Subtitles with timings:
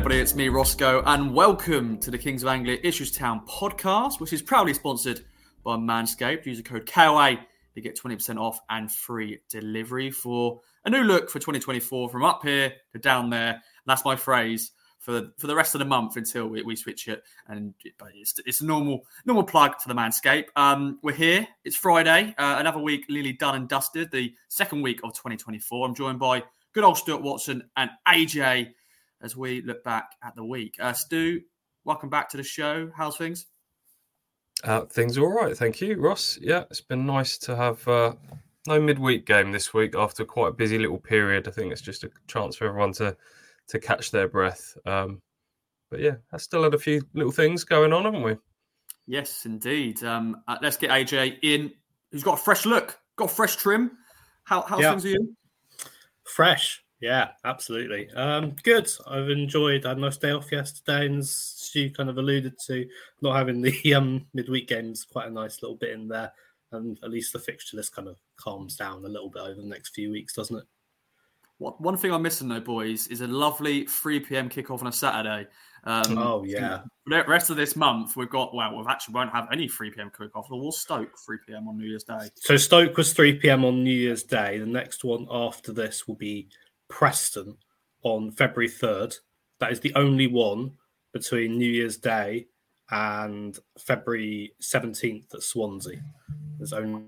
[0.00, 0.22] everybody.
[0.22, 4.40] It's me, Roscoe, and welcome to the Kings of Anglia Ipswich Town podcast, which is
[4.40, 5.20] proudly sponsored
[5.62, 6.46] by Manscaped.
[6.46, 7.38] Use the code KOA
[7.74, 12.40] to get 20% off and free delivery for a new look for 2024 from up
[12.42, 13.50] here to down there.
[13.50, 14.70] And that's my phrase
[15.00, 17.22] for for the rest of the month until we, we switch it.
[17.48, 17.74] And
[18.14, 20.46] it's, it's a normal normal plug for the Manscaped.
[20.56, 21.46] Um, we're here.
[21.66, 22.34] It's Friday.
[22.38, 24.10] Uh, another week nearly done and dusted.
[24.10, 25.86] The second week of 2024.
[25.86, 28.70] I'm joined by good old Stuart Watson and AJ
[29.22, 30.74] as we look back at the week.
[30.80, 31.42] Uh, Stu,
[31.84, 32.90] welcome back to the show.
[32.96, 33.46] How's things?
[34.62, 36.38] Uh, things are all right, thank you, Ross.
[36.40, 38.14] Yeah, it's been nice to have uh,
[38.66, 41.48] no midweek game this week after quite a busy little period.
[41.48, 43.16] I think it's just a chance for everyone to
[43.68, 44.76] to catch their breath.
[44.84, 45.22] Um,
[45.90, 48.36] but yeah, I still had a few little things going on, haven't we?
[49.06, 50.02] Yes, indeed.
[50.04, 51.72] Um, uh, let's get AJ in.
[52.12, 53.92] Who's got a fresh look, got a fresh trim.
[54.44, 54.90] How how's yeah.
[54.90, 55.36] things are you?
[56.24, 58.10] Fresh, yeah, absolutely.
[58.10, 58.90] Um, good.
[59.06, 59.86] I've enjoyed.
[59.86, 62.86] I had a nice day off yesterday, and as Stu kind of alluded to
[63.22, 65.06] not having the um, midweek games.
[65.10, 66.30] Quite a nice little bit in there,
[66.72, 69.66] and at least the fixture list kind of calms down a little bit over the
[69.66, 70.64] next few weeks, doesn't it?
[71.60, 74.48] One thing I'm missing though, boys, is a lovely 3 p.m.
[74.48, 75.46] kickoff on a Saturday.
[75.84, 76.80] Um, oh yeah.
[77.06, 80.10] The rest of this month, we've got well, we actually won't have any 3 p.m.
[80.10, 80.46] kickoff.
[80.48, 81.68] We'll Stoke 3 p.m.
[81.68, 82.30] on New Year's Day.
[82.36, 83.66] So Stoke was 3 p.m.
[83.66, 84.56] on New Year's Day.
[84.56, 86.48] The next one after this will be
[86.90, 87.56] Preston
[88.02, 89.18] on February 3rd.
[89.58, 90.72] That is the only one
[91.12, 92.46] between New Year's Day
[92.90, 96.02] and February 17th at Swansea.
[96.58, 97.04] There's only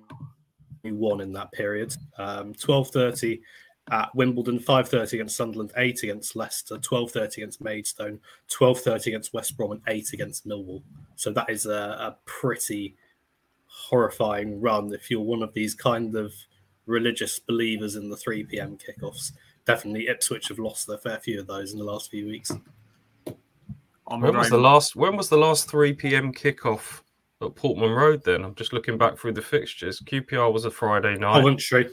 [0.84, 1.94] one in that period.
[2.19, 3.41] Um, 12.30
[3.91, 9.72] at Wimbledon, 5.30 against Sunderland, 8 against Leicester, 12.30 against Maidstone, 12.30 against West Brom,
[9.72, 10.83] and 8 against Millwall.
[11.17, 12.96] So that is a, a pretty
[13.67, 16.33] horrifying run if you're one of these kind of
[16.86, 18.78] religious believers in the 3 p.m.
[18.78, 19.33] kickoffs
[19.64, 22.52] definitely Ipswich have lost a fair few of those in the last few weeks.
[24.06, 24.96] When was the last?
[24.96, 27.02] When was the last three PM kickoff
[27.40, 28.23] at Portman Road?
[28.24, 30.00] Then I'm just looking back through the fixtures.
[30.00, 31.34] QPR was a Friday night.
[31.34, 31.89] Coventry.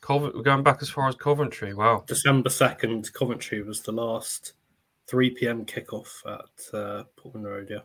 [0.00, 1.72] Covent, we're going back as far as Coventry.
[1.72, 2.04] Wow.
[2.06, 4.52] December second, Coventry was the last
[5.06, 7.68] three PM kickoff at uh, Portman Road.
[7.70, 7.78] Yeah.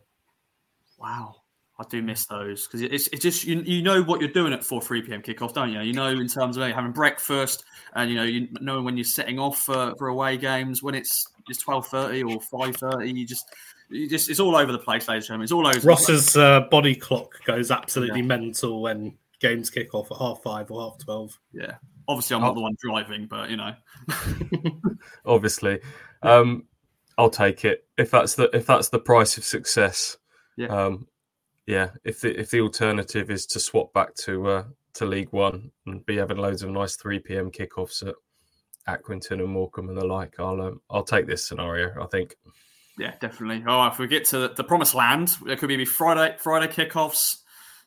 [1.00, 1.38] Wow.
[1.80, 4.64] I do miss those because it's, it's just you, you know what you're doing at
[4.64, 5.22] 4 3 p.m.
[5.22, 5.80] kickoff, don't you?
[5.80, 7.64] You know in terms of having breakfast
[7.96, 11.26] and you know you know when you're setting off for, for away games when it's
[11.48, 13.18] it's 12:30 or 5:30.
[13.18, 13.46] You just
[13.90, 15.44] you just it's all over the place, ladies and gentlemen.
[15.44, 15.88] It's all over.
[15.88, 18.26] Ross's uh, body clock goes absolutely yeah.
[18.26, 21.38] mental when games kick off at half five or half twelve.
[21.54, 21.76] Yeah,
[22.08, 23.74] obviously I'm not the one driving, but you know,
[25.26, 25.80] obviously,
[26.24, 26.66] um,
[27.18, 30.18] I'll take it if that's the if that's the price of success.
[30.58, 30.68] Yeah.
[30.68, 31.08] Um,
[31.70, 34.64] yeah, if the if the alternative is to swap back to uh,
[34.96, 38.16] to League One and be having loads of nice three PM kickoffs at
[38.88, 42.04] Accrington and Morecambe and the like, I'll um, I'll take this scenario.
[42.04, 42.36] I think.
[42.98, 43.64] Yeah, definitely.
[43.68, 47.36] Oh, if we get to the, the promised land, there could be Friday Friday kickoffs,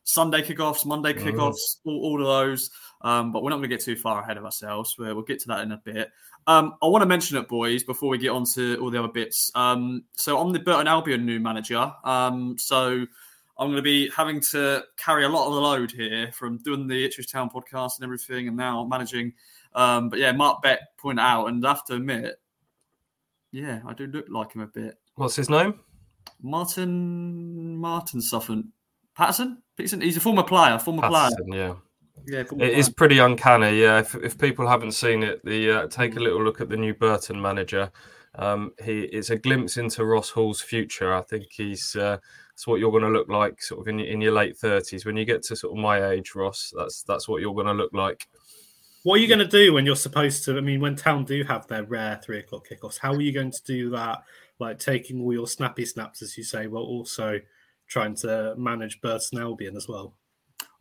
[0.05, 1.21] Sunday kickoffs, Monday mm.
[1.21, 1.87] kickoffs, mm.
[1.87, 2.71] all, all, of those.
[3.01, 4.95] Um, but we're not going to get too far ahead of ourselves.
[4.97, 6.09] We'll, we'll get to that in a bit.
[6.47, 9.13] Um, I want to mention it, boys, before we get on to all the other
[9.13, 9.51] bits.
[9.57, 11.93] Um, so I'm the Burton Albion new manager.
[12.05, 13.07] Um, so
[13.63, 16.89] I'm going to be having to carry a lot of the load here from doing
[16.89, 19.35] the Ipswich Town podcast and everything, and now managing.
[19.73, 22.41] Um, but yeah, Mark Beck pointed out, and I have to admit,
[23.53, 24.99] yeah, I do look like him a bit.
[25.15, 25.79] What's his name?
[26.43, 28.73] Martin Martin Suffin
[29.17, 29.63] Paterson.
[29.77, 30.79] He's a former player.
[30.81, 31.67] Former Paterson, player.
[31.69, 31.75] Yeah.
[32.27, 32.69] Yeah, it player.
[32.69, 33.81] is pretty uncanny.
[33.81, 36.77] Yeah, if, if people haven't seen it, the uh, take a little look at the
[36.77, 37.93] new Burton manager.
[38.35, 41.13] Um, he it's a glimpse into Ross Hall's future.
[41.13, 42.19] I think he's uh,
[42.55, 45.17] it's what you're going to look like sort of in, in your late 30s when
[45.17, 47.93] you get to sort of my age ross that's that's what you're going to look
[47.93, 48.29] like
[49.05, 51.43] what are you going to do when you're supposed to i mean when town do
[51.45, 54.23] have their rare three o'clock kickoffs how are you going to do that
[54.59, 57.41] like taking all your snappy snaps as you say while also
[57.89, 60.15] trying to manage burton albion as well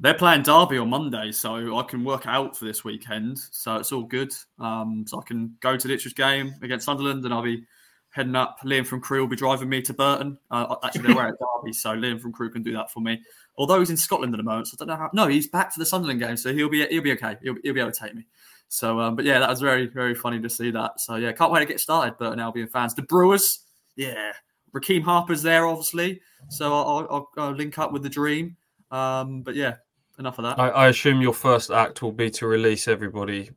[0.02, 3.38] they're playing Derby on Monday, so I can work out for this weekend.
[3.38, 4.34] So it's all good.
[4.58, 7.64] Um, so I can go to the Ipswich game against Sunderland, and I'll be
[8.12, 8.60] heading up.
[8.64, 10.38] Liam from Crewe will be driving me to Burton.
[10.52, 13.22] Uh, actually, they're at Derby, so Liam from Crewe can do that for me.
[13.58, 15.10] Although he's in Scotland at the moment, so I don't know how.
[15.14, 17.38] No, he's back for the Sunderland game, so he'll be he'll be okay.
[17.42, 18.26] He'll, he'll be able to take me.
[18.68, 21.00] So, um, but yeah, that was very very funny to see that.
[21.00, 22.18] So yeah, can't wait to get started.
[22.18, 23.66] Burton Albion fans, the Brewers,
[23.96, 24.32] yeah,
[24.74, 26.22] Rekeem Harper's there, obviously.
[26.50, 28.56] So I'll, I'll, I'll link up with the Dream.
[28.90, 29.76] Um, but yeah,
[30.20, 30.60] enough of that.
[30.60, 33.52] I, I assume your first act will be to release everybody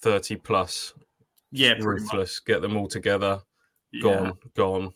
[0.00, 0.94] thirty plus.
[1.52, 2.38] Yeah, ruthless.
[2.40, 3.42] Get them all together
[3.92, 4.32] yeah.
[4.54, 4.92] gone.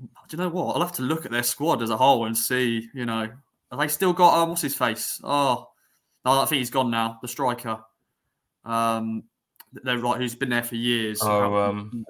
[0.00, 0.74] Do you know what?
[0.74, 2.88] I'll have to look at their squad as a whole and see.
[2.94, 3.28] You know,
[3.70, 5.20] have they still got um, what's his face?
[5.24, 5.68] Oh,
[6.24, 7.18] no, I think he's gone now.
[7.20, 7.80] The striker.
[8.64, 9.24] Um,
[9.72, 10.18] they're right.
[10.18, 11.20] who's been there for years.
[11.22, 12.04] Oh, um,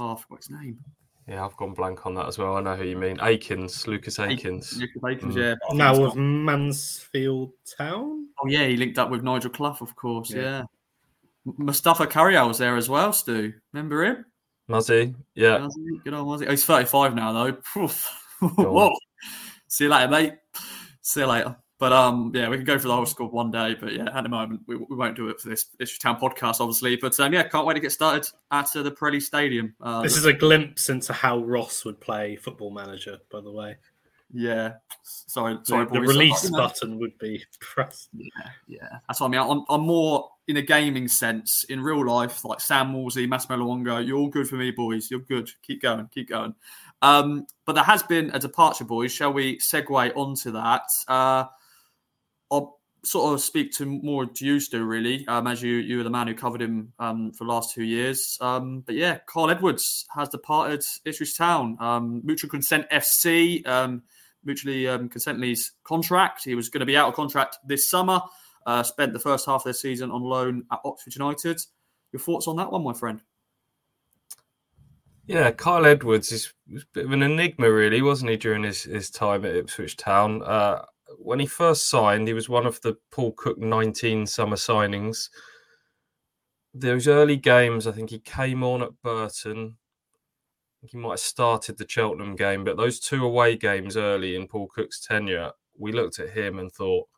[0.00, 0.78] Oh, I forgot his name.
[1.28, 2.56] Yeah, I've gone blank on that as well.
[2.56, 3.18] I know who you mean.
[3.20, 4.76] Akins, Lucas Akins.
[4.76, 5.38] Lucas Akins, mm.
[5.40, 5.54] yeah.
[5.72, 8.28] Now with Mansfield Town.
[8.42, 10.30] Oh yeah, he linked up with Nigel Clough, of course.
[10.30, 10.40] Yeah.
[10.40, 10.62] yeah.
[11.56, 13.54] Mustapha Carayol was there as well, Stu.
[13.72, 14.26] Remember him?
[14.68, 15.58] Muzzy, yeah.
[15.58, 16.46] Muzzy, good old Muzzy.
[16.46, 17.86] Oh, he's 35 now, though.
[18.40, 18.92] Whoa.
[19.68, 20.34] See you later, mate.
[21.00, 21.56] See you later.
[21.78, 23.74] But um, yeah, we can go for the whole squad one day.
[23.78, 26.60] But yeah, at the moment, we, we won't do it for this Ipswich Town podcast,
[26.60, 26.96] obviously.
[26.96, 29.74] But um, yeah, can't wait to get started at uh, the Pirelli Stadium.
[29.80, 33.76] Uh, this is a glimpse into how Ross would play Football Manager, by the way.
[34.34, 35.86] Yeah, sorry, sorry.
[35.86, 38.08] The, the release button would be pressed.
[38.12, 38.28] Yeah,
[38.66, 38.98] yeah.
[39.06, 39.40] That's what I mean.
[39.40, 41.64] I'm, I'm more in a gaming sense.
[41.68, 45.08] In real life, like Sam Morsy, Massimo Luongo, you're all good for me, boys.
[45.10, 45.48] You're good.
[45.62, 46.54] Keep going, keep going.
[47.00, 49.12] Um, but there has been a departure, boys.
[49.12, 50.82] Shall we segue onto that?
[51.06, 51.44] Uh,
[52.50, 56.02] I'll sort of speak to more to you, Stu, really, um, as you you were
[56.04, 58.36] the man who covered him um, for the last two years.
[58.40, 61.76] Um, but yeah, Kyle Edwards has departed Ipswich Town.
[61.80, 64.02] Um, mutual consent FC, um,
[64.44, 66.44] mutually um, consently's contract.
[66.44, 68.20] He was going to be out of contract this summer.
[68.66, 71.60] Uh, spent the first half of the season on loan at Oxford United.
[72.12, 73.20] Your thoughts on that one, my friend?
[75.26, 79.10] Yeah, Kyle Edwards is a bit of an enigma, really, wasn't he, during his, his
[79.10, 80.42] time at Ipswich Town?
[80.42, 80.84] Uh,
[81.18, 85.30] when he first signed, he was one of the Paul Cook 19 summer signings.
[86.74, 89.76] Those early games, I think he came on at Burton.
[90.86, 94.68] He might have started the Cheltenham game, but those two away games early in Paul
[94.68, 97.08] Cook's tenure, we looked at him and thought,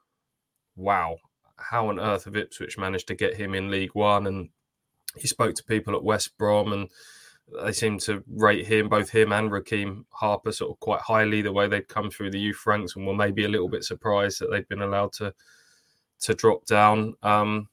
[0.77, 1.17] wow,
[1.57, 4.27] how on earth have Ipswich managed to get him in League One?
[4.27, 4.51] And
[5.17, 6.89] he spoke to people at West Brom and
[7.65, 11.43] they seemed to rate him, both him and Rekeem Harper, sort of quite highly.
[11.43, 14.41] The way they'd come through the youth ranks, and were maybe a little bit surprised
[14.41, 15.33] that they'd been allowed to
[16.23, 17.15] to drop down.
[17.23, 17.69] Um,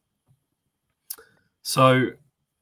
[1.63, 2.09] so,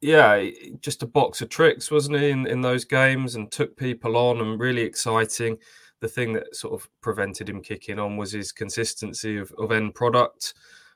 [0.02, 0.50] yeah,
[0.82, 4.42] just a box of tricks, wasn't he, in, in those games, and took people on,
[4.42, 5.58] and really exciting.
[6.00, 9.94] The thing that sort of prevented him kicking on was his consistency of, of end
[9.94, 10.56] product.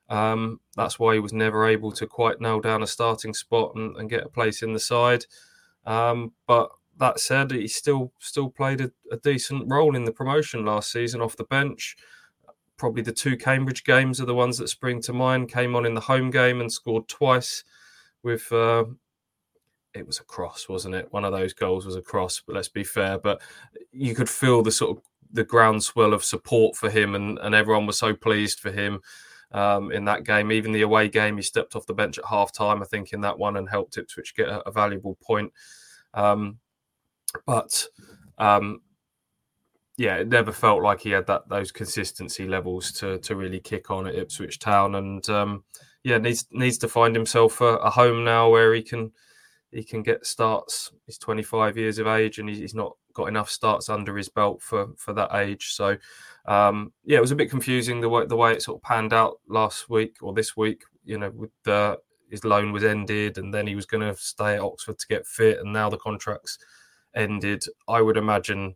[0.10, 3.96] Um, that's why he was never able to quite nail down a starting spot and,
[3.98, 5.26] and get a place in the side.
[5.86, 10.66] Um, but that said, he still still played a, a, decent role in the promotion
[10.66, 11.96] last season off the bench.
[12.78, 15.52] Probably the two Cambridge games are the ones that spring to mind.
[15.52, 17.64] Came on in the home game and scored twice.
[18.26, 18.86] With uh,
[19.94, 21.14] it was a cross, wasn't it?
[21.14, 22.42] One of those goals was a cross.
[22.46, 23.20] But let's be fair.
[23.20, 23.42] But
[23.92, 27.86] you could feel the sort of the groundswell of support for him, and, and everyone
[27.86, 29.02] was so pleased for him.
[29.52, 30.52] Um, in that game.
[30.52, 33.22] Even the away game, he stepped off the bench at half time, I think, in
[33.22, 35.54] that one and helped Ipswich get a, a valuable point.
[36.14, 36.58] Um,
[37.46, 37.86] but
[38.38, 38.82] um,
[39.98, 43.92] yeah, it never felt like he had that those consistency levels to to really kick
[43.92, 45.64] on at Ipswich Town, and um,
[46.06, 49.12] yeah, needs needs to find himself a, a, home now where he can
[49.72, 50.92] he can get starts.
[51.08, 54.90] He's 25 years of age, and he's not got enough starts under his belt for
[54.98, 55.74] for that age.
[55.74, 55.98] So
[56.46, 59.14] um, yeah, it was a bit confusing the way the way it sort of panned
[59.14, 60.84] out last week or this week.
[61.04, 61.98] You know, with the
[62.30, 65.26] his loan was ended, and then he was going to stay at Oxford to get
[65.26, 66.60] fit, and now the contract's
[67.16, 67.66] ended.
[67.88, 68.76] I would imagine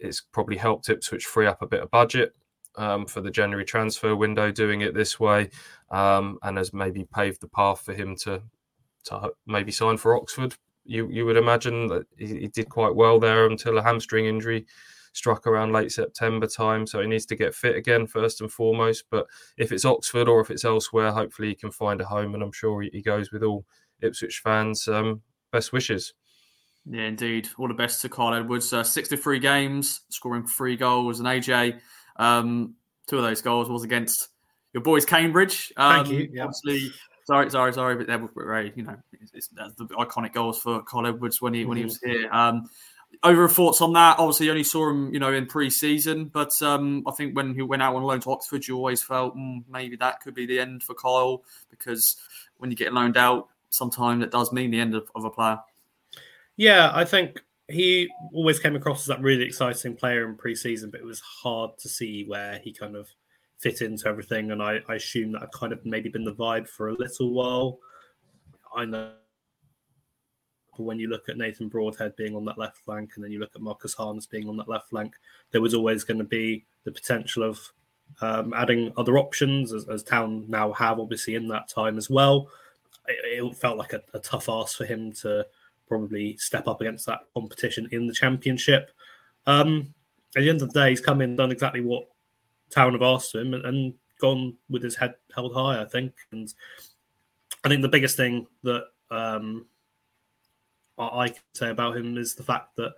[0.00, 2.34] it's probably helped Ipswich free up a bit of budget
[2.76, 5.50] um, for the January transfer window, doing it this way,
[5.90, 8.42] um, and has maybe paved the path for him to
[9.04, 10.54] to maybe sign for Oxford.
[10.84, 14.66] You you would imagine that he, he did quite well there until a hamstring injury
[15.12, 16.86] struck around late September time.
[16.86, 19.04] So he needs to get fit again, first and foremost.
[19.10, 22.34] But if it's Oxford or if it's elsewhere, hopefully he can find a home.
[22.34, 23.64] And I'm sure he goes with all
[24.00, 24.88] Ipswich fans.
[24.88, 26.14] Um, best wishes.
[26.84, 27.48] Yeah, indeed.
[27.58, 28.72] All the best to Kyle Edwards.
[28.72, 31.20] Uh, 63 games, scoring three goals.
[31.20, 31.78] And AJ,
[32.16, 32.74] um,
[33.06, 34.28] two of those goals was against
[34.72, 35.72] your boys, Cambridge.
[35.76, 36.30] Um, Thank you.
[36.32, 36.44] Yeah.
[36.44, 36.92] Obviously,
[37.24, 40.82] sorry, sorry, sorry, but they were very, you know, it's, it's the iconic goals for
[40.82, 41.68] Kyle Edwards when he mm-hmm.
[41.68, 41.88] when he mm-hmm.
[41.88, 42.30] was here.
[42.32, 42.68] Um,
[43.22, 44.18] over thoughts on that?
[44.18, 47.62] Obviously, you only saw him, you know, in pre-season, but um, I think when he
[47.62, 50.58] went out on loan to Oxford, you always felt mm, maybe that could be the
[50.58, 52.16] end for Kyle because
[52.56, 55.58] when you get loaned out, sometimes it does mean the end of, of a player.
[56.56, 61.00] Yeah, I think he always came across as that really exciting player in pre-season, but
[61.00, 63.08] it was hard to see where he kind of
[63.58, 66.68] fit into everything, and I, I assume that i kind of maybe been the vibe
[66.68, 67.78] for a little while.
[68.74, 69.12] I know
[70.76, 73.54] when you look at Nathan Broadhead being on that left flank, and then you look
[73.54, 75.14] at Marcus Harness being on that left flank,
[75.50, 77.60] there was always going to be the potential of
[78.20, 82.48] um, adding other options, as, as, Town now have, obviously, in that time as well.
[83.08, 85.46] It, it felt like a, a, tough ask for him to
[85.92, 88.90] probably step up against that competition in the Championship.
[89.46, 89.92] Um,
[90.34, 92.08] at the end of the day, he's come in done exactly what
[92.70, 96.14] Town have asked him and, and gone with his head held high, I think.
[96.30, 96.50] And
[97.62, 99.66] I think the biggest thing that um,
[100.98, 102.94] I, can say about him is the fact that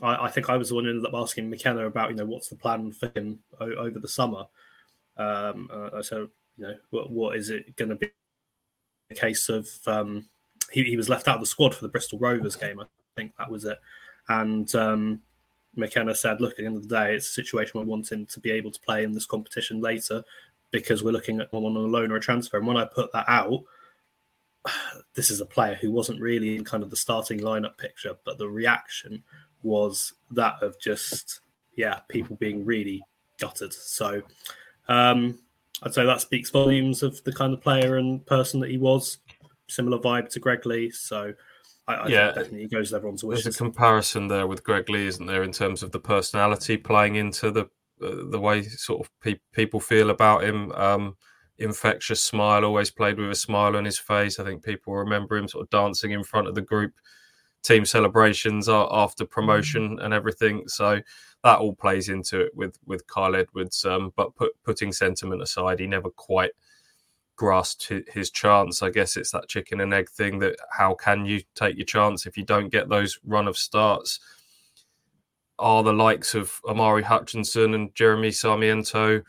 [0.00, 2.26] I, I, think I was the one who ended up asking McKenna about, you know,
[2.26, 4.44] what's the plan for him o- over the summer.
[5.16, 8.10] Um, uh, so, you know, what, what is it going to be?
[9.10, 10.28] A case of um,
[10.72, 12.80] he, he was left out of the squad for the Bristol Rovers game.
[12.80, 12.84] I
[13.16, 13.78] think that was it.
[14.28, 15.20] And um,
[15.76, 18.26] McKenna said, look, at the end of the day, it's a situation we want him
[18.26, 20.24] to be able to play in this competition later
[20.70, 22.58] because we're looking at one on a loan or a transfer.
[22.58, 23.62] And when I put that out,
[25.14, 28.38] this is a player who wasn't really in kind of the starting lineup picture, but
[28.38, 29.22] the reaction
[29.62, 31.40] was that of just,
[31.76, 33.02] yeah, people being really
[33.38, 33.72] gutted.
[33.72, 34.22] So
[34.88, 35.38] um,
[35.82, 39.18] I'd say that speaks volumes of the kind of player and person that he was.
[39.68, 40.90] Similar vibe to Greg Lee.
[40.90, 41.32] So
[41.88, 43.44] I, I yeah, definitely goes everyone's wishes.
[43.44, 47.16] There's a comparison there with Greg Lee, isn't there, in terms of the personality playing
[47.16, 47.62] into the
[48.02, 50.72] uh, the way sort of pe- people feel about him.
[50.72, 51.16] Um,
[51.58, 54.38] infectious smile, always played with a smile on his face.
[54.38, 56.92] I think people remember him sort of dancing in front of the group
[57.62, 60.04] team celebrations after promotion mm.
[60.04, 60.68] and everything.
[60.68, 61.00] So
[61.44, 63.84] that all plays into it with with Kyle Edwards.
[63.84, 66.52] Um, but put, putting sentiment aside, he never quite
[67.36, 68.82] grasped his chance.
[68.82, 72.26] I guess it's that chicken and egg thing that how can you take your chance
[72.26, 74.18] if you don't get those run of starts?
[75.58, 79.22] Are the likes of Omari Hutchinson and Jeremy Sarmiento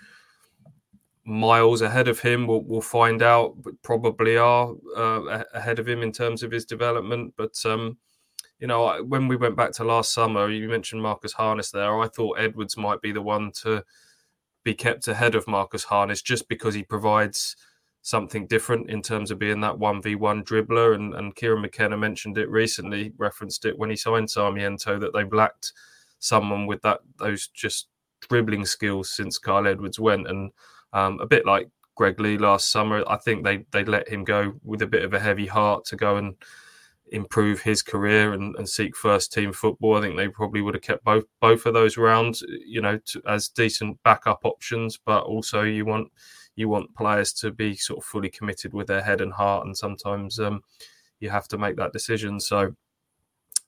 [1.25, 2.47] miles ahead of him?
[2.47, 6.65] We'll, we'll find out, but probably are uh, ahead of him in terms of his
[6.65, 7.33] development.
[7.37, 7.97] But um,
[8.59, 11.99] you know, when we went back to last summer, you mentioned Marcus Harness there.
[11.99, 13.83] I thought Edwards might be the one to
[14.63, 17.55] be kept ahead of Marcus Harness just because he provides
[18.07, 20.95] something different in terms of being that 1v1 dribbler.
[20.95, 25.33] And, and Kieran McKenna mentioned it recently, referenced it when he signed Sarmiento, that they've
[25.33, 25.73] lacked
[26.19, 27.89] someone with that those just
[28.21, 30.25] dribbling skills since Kyle Edwards went.
[30.25, 30.51] And
[30.93, 34.53] um, a bit like Greg Lee last summer, I think they, they let him go
[34.63, 36.35] with a bit of a heavy heart to go and
[37.11, 39.97] improve his career and, and, seek first team football.
[39.97, 43.21] I think they probably would have kept both both of those rounds, you know, to,
[43.27, 44.97] as decent backup options.
[44.97, 46.09] But also, you want
[46.57, 49.77] you want players to be sort of fully committed with their head and heart, and
[49.77, 50.61] sometimes um,
[51.19, 52.39] you have to make that decision.
[52.39, 52.75] So,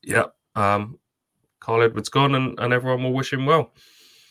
[0.04, 0.98] yeah, um,
[1.62, 3.72] Kyle Edwards gone, and, and everyone will wish him well.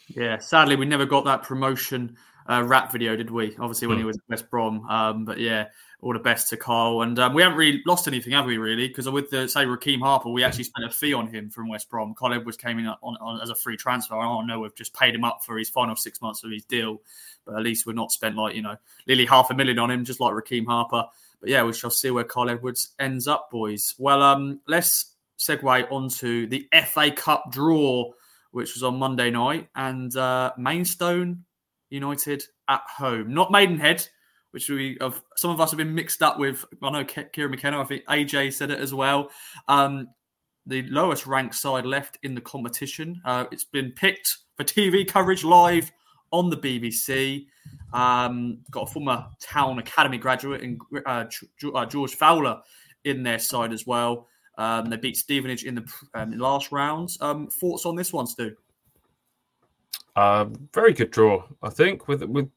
[0.09, 2.17] Yeah, sadly, we never got that promotion
[2.49, 3.57] uh, rap video, did we?
[3.61, 4.01] Obviously, when mm.
[4.01, 4.85] he was at West Brom.
[4.89, 5.69] Um, but yeah,
[6.01, 7.03] all the best to Kyle.
[7.03, 8.87] And um, we haven't really lost anything, have we, really?
[8.87, 11.91] Because with the, say, Rekeem Harper, we actually spent a fee on him from West
[11.91, 12.15] Brom.
[12.15, 14.15] Kyle Edwards came in on, on, as a free transfer.
[14.15, 16.65] I don't know, we've just paid him up for his final six months of his
[16.65, 17.03] deal.
[17.45, 18.77] But at least we're not spent, like, you know,
[19.07, 21.05] nearly half a million on him, just like Rekeem Harper.
[21.41, 23.95] But yeah, we shall see where Kyle Edwards ends up, boys.
[23.99, 28.11] Well, um, let's segue onto the FA Cup draw,
[28.53, 29.69] which was on Monday night.
[29.75, 31.45] And uh, Maidstone
[31.91, 33.35] United at home.
[33.35, 34.07] Not Maidenhead
[34.53, 36.65] which we of some of us have been mixed up with.
[36.83, 39.31] I know Kieran McKenna, I think AJ said it as well.
[39.69, 40.09] Um,
[40.67, 43.21] the lowest ranked side left in the competition.
[43.25, 45.91] Uh, it's been picked for TV coverage live
[46.31, 47.47] on the BBC.
[47.93, 51.25] Um, got a former Town Academy graduate in uh,
[51.75, 52.61] uh, George Fowler
[53.05, 54.29] in their side as well.
[54.59, 57.17] Um, they beat Stevenage in the um, last rounds.
[57.21, 58.55] Um, thoughts on this one, Stu?
[60.17, 62.09] Uh, very good draw, I think.
[62.09, 62.51] With with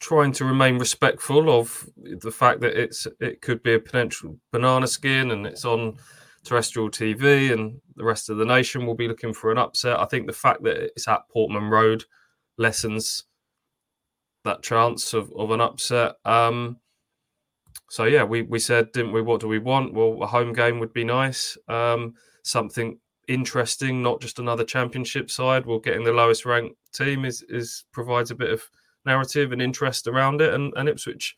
[0.00, 4.86] trying to remain respectful of the fact that it's it could be a potential banana
[4.86, 5.96] skin and it's on
[6.44, 9.98] terrestrial TV and the rest of the nation will be looking for an upset.
[9.98, 12.04] I think the fact that it's at Portman Road
[12.56, 13.24] lessens
[14.44, 16.14] that chance of, of an upset.
[16.24, 16.78] Um,
[17.90, 19.22] so yeah, we, we said, didn't we?
[19.22, 19.94] What do we want?
[19.94, 21.56] Well, a home game would be nice.
[21.68, 22.14] Um,
[22.44, 25.66] something interesting, not just another championship side.
[25.66, 28.62] Well, getting the lowest ranked team is is provides a bit of
[29.08, 30.54] narrative and interest around it.
[30.54, 31.36] And, and Ipswich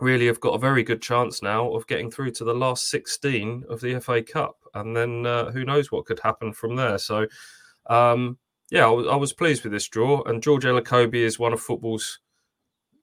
[0.00, 3.64] really have got a very good chance now of getting through to the last 16
[3.68, 4.56] of the FA Cup.
[4.74, 6.98] And then uh, who knows what could happen from there.
[6.98, 7.26] So,
[7.86, 8.38] um,
[8.70, 10.22] yeah, I was, pleased with this draw.
[10.24, 12.20] And George Elokobi is one of football's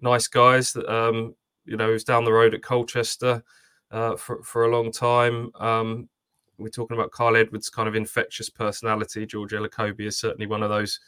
[0.02, 1.36] nice guys that, um,
[1.66, 3.44] you know, he's down the road at Colchester
[3.92, 5.52] uh, for, for a long time.
[5.60, 6.10] Um,
[6.58, 9.26] we're talking about Kyle Edwards' kind of infectious personality.
[9.26, 11.00] George Elokobi is certainly one of those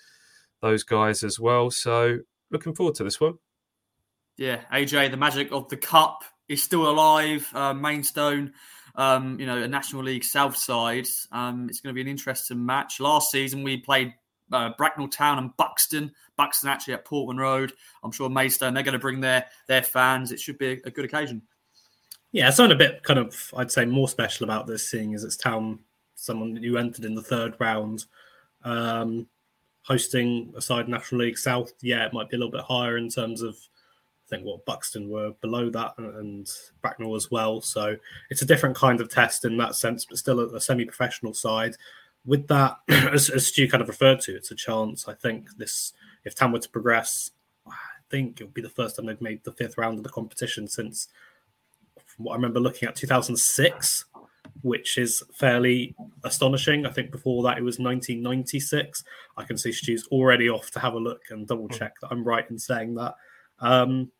[0.62, 1.70] those guys as well.
[1.70, 2.20] So
[2.52, 3.36] looking forward to this one.
[4.38, 7.48] Yeah, AJ, the magic of the cup is still alive.
[7.54, 8.54] Uh, Maidstone,
[8.96, 11.08] um, you know, a National League South side.
[11.32, 13.00] Um, it's going to be an interesting match.
[13.00, 14.14] Last season we played
[14.52, 16.12] uh, Bracknell Town and Buxton.
[16.36, 17.74] Buxton actually at Portman Road.
[18.04, 20.32] I'm sure Maidstone they're going to bring their their fans.
[20.32, 21.42] It should be a, a good occasion.
[22.32, 25.38] Yeah, something a bit kind of I'd say more special about this, seeing as it's
[25.38, 25.80] Town,
[26.16, 28.06] someone who entered in the third round.
[28.64, 29.28] Um,
[29.88, 33.10] hosting a side National League South, yeah, it might be a little bit higher in
[33.10, 36.50] terms of I think what Buxton were below that and
[36.82, 37.62] Bracknell as well.
[37.62, 37.96] So
[38.30, 41.76] it's a different kind of test in that sense, but still a, a semi-professional side.
[42.26, 45.08] With that, as, as Stu kind of referred to, it's a chance.
[45.08, 45.94] I think this,
[46.26, 47.32] if Tam were to progress,
[47.66, 47.72] I
[48.10, 50.68] think it would be the first time they've made the fifth round of the competition
[50.68, 51.08] since,
[52.06, 54.06] from what I remember looking at, 2006
[54.62, 56.86] which is fairly astonishing.
[56.86, 59.04] I think before that it was 1996.
[59.38, 62.24] I can see Stu's already off to have a look and double check that I'm
[62.24, 63.16] right in saying that.
[63.60, 64.12] Um,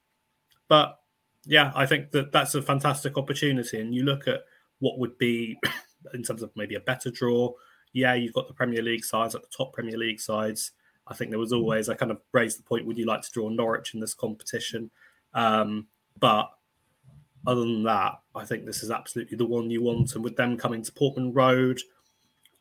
[0.68, 1.00] but
[1.46, 3.80] yeah, I think that that's a fantastic opportunity.
[3.80, 4.42] And you look at
[4.80, 5.58] what would be
[6.14, 7.52] in terms of maybe a better draw.
[7.94, 10.72] Yeah, you've got the Premier League sides, like the top Premier League sides.
[11.08, 13.32] I think there was always I kind of raised the point: Would you like to
[13.32, 14.92] draw Norwich in this competition?
[15.34, 15.88] Um,
[16.20, 16.50] but
[17.46, 20.16] other than that, I think this is absolutely the one you want.
[20.16, 21.80] And with them coming to Portman Road,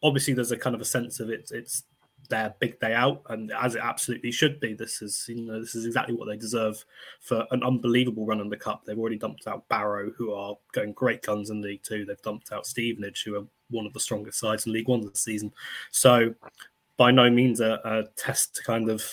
[0.03, 1.51] obviously there's a kind of a sense of it.
[1.53, 1.85] It's
[2.29, 4.75] their big day out, and as it absolutely should be.
[4.75, 6.85] This is you know this is exactly what they deserve
[7.21, 8.85] for an unbelievable run in the cup.
[8.85, 12.05] They've already dumped out Barrow, who are going great guns in League Two.
[12.05, 15.23] They've dumped out Stevenage, who are one of the strongest sides in League One this
[15.23, 15.53] season.
[15.91, 16.35] So
[16.97, 19.05] by no means a, a test to kind of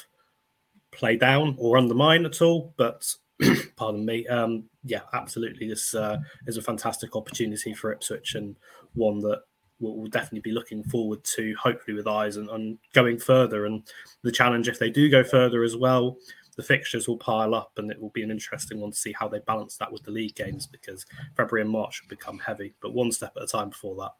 [0.92, 3.16] play down or undermine at all, but
[3.76, 4.28] pardon me.
[4.28, 5.68] Um, yeah, absolutely.
[5.68, 8.56] This uh, is a fantastic opportunity for Ipswich and
[8.94, 9.42] one that
[9.80, 13.66] we'll, we'll definitely be looking forward to, hopefully with eyes and, and going further.
[13.66, 13.84] And
[14.24, 16.18] the challenge, if they do go further as well,
[16.56, 19.28] the fixtures will pile up and it will be an interesting one to see how
[19.28, 22.94] they balance that with the league games because February and March will become heavy, but
[22.94, 24.12] one step at a time before that.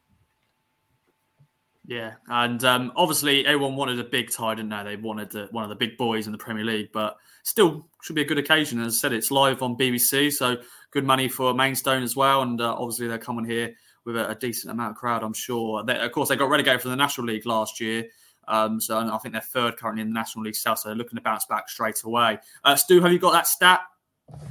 [1.86, 4.82] Yeah, and um, obviously everyone wanted a big tie, didn't they?
[4.84, 8.16] They wanted the, one of the big boys in the Premier League, but still should
[8.16, 8.80] be a good occasion.
[8.80, 10.56] As I said, it's live on BBC, so
[10.90, 12.40] good money for Maidstone as well.
[12.40, 13.74] And uh, obviously they're coming here
[14.06, 15.84] with a, a, decent amount of crowd, I'm sure.
[15.84, 18.06] They, of course, they got relegated from the National League last year,
[18.48, 21.16] um, so I think they're third currently in the National League South, so they're looking
[21.16, 22.38] to bounce back straight away.
[22.64, 23.80] Uh, Stu, have you got that stat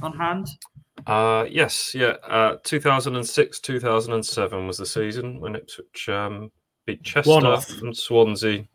[0.02, 0.48] on hand?
[1.06, 2.14] Uh, yes, yeah.
[2.28, 6.50] Uh, 2006, 2007 was the season when Ipswich um,
[6.86, 7.30] beat Chester
[7.82, 8.66] and Swansea,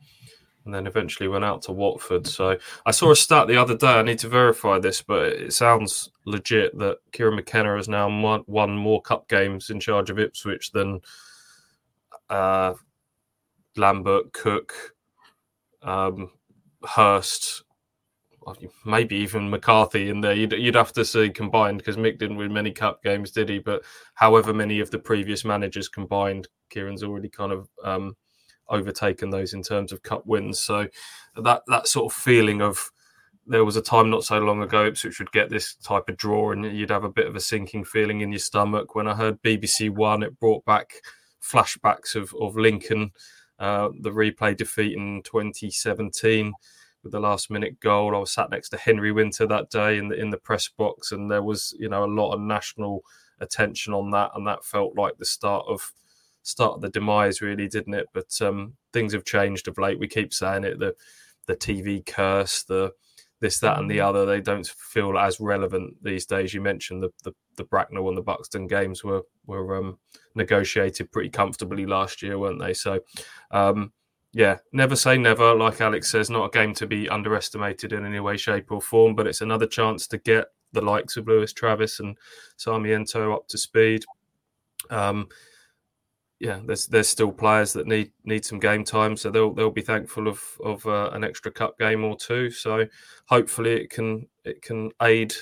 [0.65, 2.27] and then eventually went out to Watford.
[2.27, 3.93] So I saw a stat the other day.
[3.93, 8.09] I need to verify this, but it sounds legit that Kieran McKenna has now
[8.47, 11.01] won more cup games in charge of Ipswich than
[12.29, 12.73] uh,
[13.75, 14.95] Lambert, Cook,
[15.81, 16.31] um,
[16.87, 17.63] Hurst,
[18.85, 20.33] maybe even McCarthy in there.
[20.33, 23.59] You'd, you'd have to see combined because Mick didn't win many cup games, did he?
[23.59, 23.83] But
[24.13, 28.15] however many of the previous managers combined, Kieran's already kind of um,
[28.69, 30.59] overtaken those in terms of cup wins.
[30.59, 30.87] So
[31.35, 32.91] that that sort of feeling of
[33.45, 36.51] there was a time not so long ago Ipswich would get this type of draw
[36.51, 38.93] and you'd have a bit of a sinking feeling in your stomach.
[38.93, 40.93] When I heard BBC One, it brought back
[41.41, 43.11] flashbacks of, of Lincoln,
[43.57, 46.53] uh, the replay defeat in 2017
[47.03, 48.15] with the last minute goal.
[48.15, 51.11] I was sat next to Henry Winter that day in the in the press box,
[51.11, 53.03] and there was you know a lot of national
[53.39, 55.93] attention on that, and that felt like the start of
[56.43, 58.07] start of the demise, really, didn't it?
[58.13, 59.99] But um, things have changed of late.
[59.99, 60.95] We keep saying it the
[61.47, 62.91] the TV curse, the
[63.41, 64.05] this, that, and the mm.
[64.05, 64.25] other.
[64.25, 66.53] They don't feel as relevant these days.
[66.53, 69.97] You mentioned the the, the Bracknell and the Buxton games were were um,
[70.35, 72.73] negotiated pretty comfortably last year, weren't they?
[72.73, 72.99] So.
[73.51, 73.93] Um,
[74.33, 75.55] yeah, never say never.
[75.55, 79.15] Like Alex says, not a game to be underestimated in any way, shape, or form,
[79.15, 82.17] but it's another chance to get the likes of Lewis Travis and
[82.57, 84.05] Sarmiento up to speed.
[84.89, 85.29] Um,
[86.39, 89.81] yeah, there's there's still players that need need some game time, so they'll they'll be
[89.81, 92.49] thankful of of uh, an extra cup game or two.
[92.49, 92.85] So
[93.25, 95.33] hopefully it can it can aid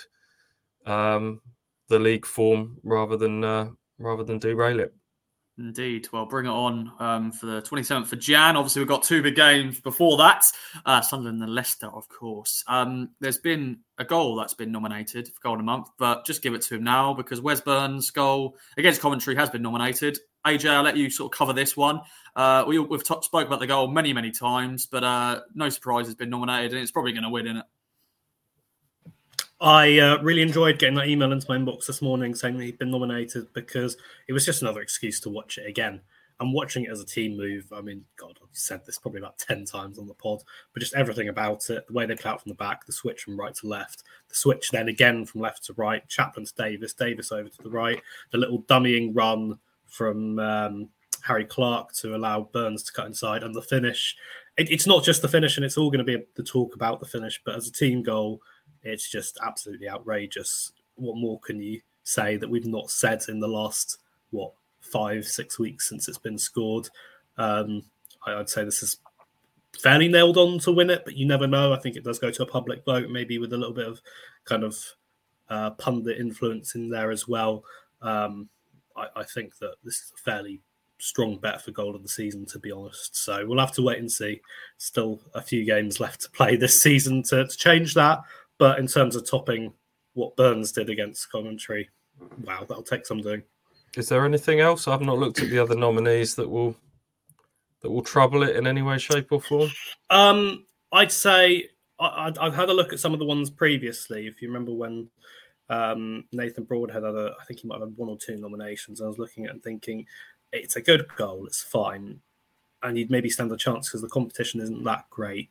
[0.86, 1.42] um,
[1.90, 3.70] the league form rather than uh,
[4.00, 4.96] rather than derail it.
[5.60, 6.08] Indeed.
[6.14, 8.56] Well, bring it on um, for the 27th of Jan.
[8.56, 10.44] Obviously, we've got two big games before that
[10.86, 12.64] uh, Sunderland and Leicester, of course.
[12.68, 16.44] Um, there's been a goal that's been nominated for Goal of the Month, but just
[16.44, 20.20] give it to him now because Wes Burns' goal against Coventry has been nominated.
[20.46, 22.02] AJ, I'll let you sort of cover this one.
[22.36, 26.06] Uh, we, have t- spoke about the goal many, many times, but uh, no surprise
[26.06, 27.66] has been nominated, and it's probably going to win, in it?
[29.60, 32.78] I uh, really enjoyed getting that email into my inbox this morning saying that he'd
[32.78, 36.02] been nominated because it was just another excuse to watch it again.
[36.40, 39.40] And watching it as a team move, I mean, God, I've said this probably about
[39.40, 42.44] 10 times on the pod, but just everything about it the way they play out
[42.44, 45.66] from the back, the switch from right to left, the switch then again from left
[45.66, 48.00] to right, Chaplin to Davis, Davis over to the right,
[48.32, 50.90] the little dummying run from um,
[51.24, 54.16] Harry Clarke to allow Burns to cut inside, and the finish.
[54.58, 57.00] It, it's not just the finish, and it's all going to be the talk about
[57.00, 58.42] the finish, but as a team goal,
[58.84, 60.72] it's just absolutely outrageous.
[60.96, 63.98] What more can you say that we've not said in the last
[64.32, 66.90] what five six weeks since it's been scored?
[67.38, 67.84] Um,
[68.26, 68.98] I, would say this is
[69.80, 71.74] fairly nailed on to win it, but you never know.
[71.74, 74.02] I think it does go to a public vote, maybe with a little bit of
[74.46, 74.78] kind of
[75.50, 77.64] uh, pundit influence in there as well.
[78.02, 78.50] Um,
[78.96, 80.62] I, I, think that this is a fairly
[81.00, 83.16] strong bet for goal of the season, to be honest.
[83.16, 84.42] So we'll have to wait and see.
[84.78, 88.20] Still a few games left to play this season to, to change that.
[88.58, 89.74] But in terms of topping
[90.14, 91.90] what Burns did against Coventry,
[92.44, 93.44] wow, that'll take some doing.
[93.96, 94.88] Is there anything else?
[94.88, 96.76] I've not looked at the other nominees that will
[97.82, 99.70] that will trouble it in any way, shape, or form.
[100.10, 104.28] Um, I'd say I, have had a look at some of the ones previously.
[104.28, 105.10] If you remember when
[105.70, 109.02] um, Nathan Broad had other, I think he might have had one or two nominations.
[109.02, 110.06] I was looking at and thinking
[110.52, 112.20] it's a good goal, it's fine,
[112.84, 115.50] and he'd maybe stand a chance because the competition isn't that great.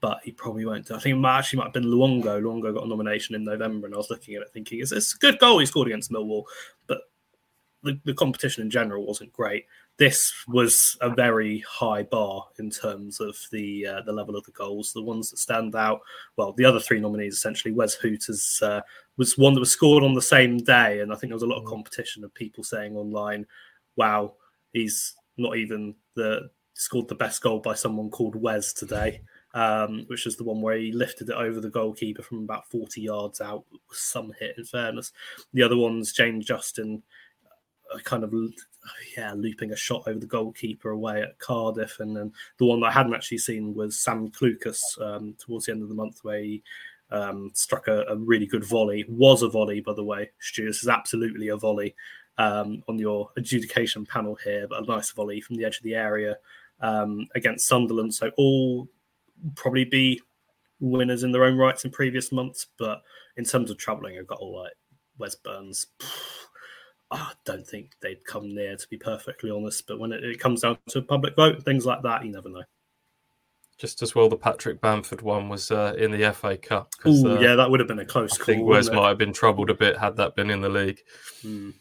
[0.00, 0.86] But he probably won't.
[0.86, 0.94] Do.
[0.94, 2.40] I think it might, actually might have been Luongo.
[2.40, 5.14] Luongo got a nomination in November, and I was looking at it thinking, it's, it's
[5.14, 6.44] a good goal he scored against Millwall,
[6.86, 7.02] but
[7.82, 9.66] the, the competition in general wasn't great.
[9.96, 14.52] This was a very high bar in terms of the uh, the level of the
[14.52, 14.92] goals.
[14.92, 16.00] The ones that stand out,
[16.36, 18.80] well, the other three nominees essentially, Wes Hooters uh,
[19.18, 21.46] was one that was scored on the same day, and I think there was a
[21.46, 21.70] lot of mm.
[21.70, 23.46] competition of people saying online,
[23.96, 24.34] "Wow,
[24.72, 29.20] he's not even the scored the best goal by someone called Wes today."
[29.52, 33.00] Um, which is the one where he lifted it over the goalkeeper from about 40
[33.00, 33.64] yards out.
[33.90, 35.12] Some hit, in fairness.
[35.52, 37.02] The other one's James Justin
[37.92, 38.32] uh, kind of
[39.16, 41.98] yeah, looping a shot over the goalkeeper away at Cardiff.
[42.00, 45.72] And then the one that I hadn't actually seen was Sam Clucas um, towards the
[45.72, 46.62] end of the month, where he
[47.10, 49.04] um, struck a, a, really good volley.
[49.08, 50.66] Was a volley, by the way, Stu.
[50.66, 51.94] This is absolutely a volley
[52.38, 55.94] um, on your adjudication panel here, but a nice volley from the edge of the
[55.94, 56.36] area
[56.80, 58.14] um, against Sunderland.
[58.14, 58.88] So all
[59.54, 60.20] probably be
[60.80, 63.02] winners in their own rights in previous months, but
[63.36, 64.72] in terms of travelling, I've got all like
[65.18, 65.86] Wes Burns.
[67.12, 69.84] I don't think they'd come near, to be perfectly honest.
[69.88, 72.48] But when it, it comes down to a public vote, things like that, you never
[72.48, 72.62] know.
[73.78, 76.92] Just as well, the Patrick Bamford one was uh, in the FA Cup.
[77.04, 78.42] Oh, uh, yeah, that would have been a close I call.
[78.42, 81.00] I think Wes might have been troubled a bit had that been in the league.
[81.42, 81.72] Mm.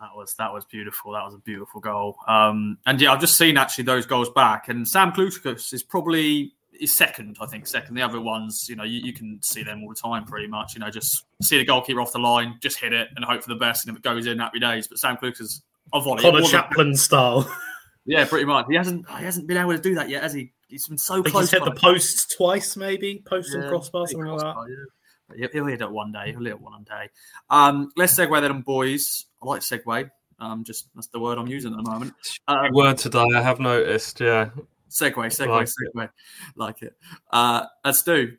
[0.00, 1.12] That was that was beautiful.
[1.12, 2.16] That was a beautiful goal.
[2.26, 6.52] Um, and yeah, I've just seen actually those goals back, and Sam Clucas is probably
[6.80, 7.94] is second, I think, second.
[7.94, 10.74] The other ones, you know, you, you, can see them all the time pretty much.
[10.74, 13.48] You know, just see the goalkeeper off the line, just hit it and hope for
[13.48, 13.86] the best.
[13.86, 14.88] And if it goes in, happy days.
[14.88, 16.22] But Sam Clucas is a volley.
[16.22, 17.50] Conor Chaplin style.
[18.06, 18.66] yeah, pretty much.
[18.68, 20.52] He hasn't he hasn't been able to do that yet, has he?
[20.68, 21.50] He's been so close.
[21.50, 24.54] He's hit the post twice, maybe post yeah, and crossbar, something like that.
[24.68, 25.48] Yeah.
[25.52, 26.32] He'll hit it one day.
[26.32, 27.08] He'll hit it one day.
[27.48, 29.26] Um, let's segue then, boys.
[29.42, 30.10] I like segue.
[30.38, 32.12] Um, just that's the word I'm using at the moment.
[32.48, 34.20] Um, word today, I have noticed.
[34.20, 34.50] Yeah,
[34.94, 36.04] Segue, segue, like segue.
[36.04, 36.10] It.
[36.56, 36.94] Like it.
[37.32, 38.32] Uh, let's do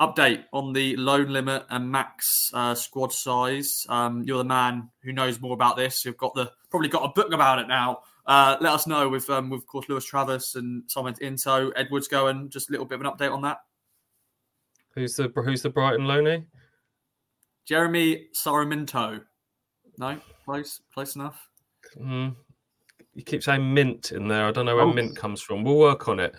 [0.00, 3.84] update on the loan limit and max uh, squad size.
[3.88, 6.04] Um, you're the man who knows more about this.
[6.04, 8.00] You've got the probably got a book about it now.
[8.26, 12.08] Uh, let us know with, um, with of course Lewis Travis and Simon Into Edwards
[12.08, 12.50] going.
[12.50, 13.58] Just a little bit of an update on that.
[14.94, 16.44] Who's the who's the Brighton loanee?
[17.66, 19.22] Jeremy Saraminto.
[19.98, 21.48] No, close, close enough.
[21.98, 22.34] Mm,
[23.14, 24.46] you keep saying mint in there.
[24.46, 24.92] I don't know where oh.
[24.92, 25.64] mint comes from.
[25.64, 26.34] We'll work on it.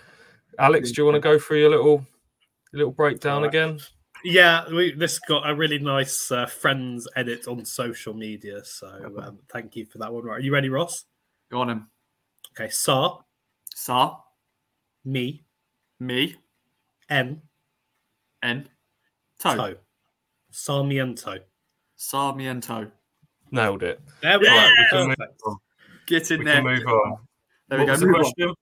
[0.59, 2.05] Alex, do you want to go through your little
[2.73, 3.49] little breakdown right.
[3.49, 3.79] again?
[4.23, 8.63] Yeah, we, this got a really nice uh, friends edit on social media.
[8.63, 8.87] So
[9.21, 10.23] um, thank you for that one.
[10.23, 11.05] Right, are you ready, Ross?
[11.51, 11.87] Go on him.
[12.53, 13.19] Okay, Sa.
[13.73, 14.17] Sa.
[15.05, 15.45] Me.
[15.99, 16.35] Me.
[17.09, 17.41] N.
[18.43, 18.69] N.
[19.39, 19.55] Toe.
[19.55, 19.75] toe.
[20.51, 21.39] Sarmiento.
[21.95, 22.91] Sarmiento.
[23.51, 24.01] Nailed it.
[24.21, 25.13] There we yeah, go.
[26.07, 26.63] Get in we there.
[26.63, 27.17] move on.
[27.69, 28.23] There what we go.
[28.37, 28.55] The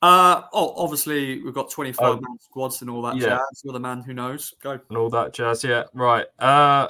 [0.00, 2.14] uh, oh, obviously we've got 25 oh.
[2.20, 3.30] man squads and all that yeah.
[3.30, 3.62] jazz.
[3.64, 4.54] You're the man who knows.
[4.62, 4.78] Go.
[4.88, 5.84] And all that jazz, yeah.
[5.92, 6.26] Right.
[6.38, 6.88] Uh,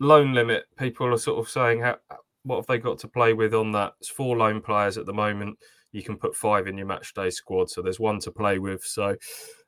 [0.00, 0.64] loan limit.
[0.76, 1.96] People are sort of saying, how,
[2.42, 3.94] what have they got to play with on that?
[4.00, 5.58] It's four loan players at the moment.
[5.92, 8.84] You can put five in your match day squad, so there's one to play with.
[8.84, 9.16] So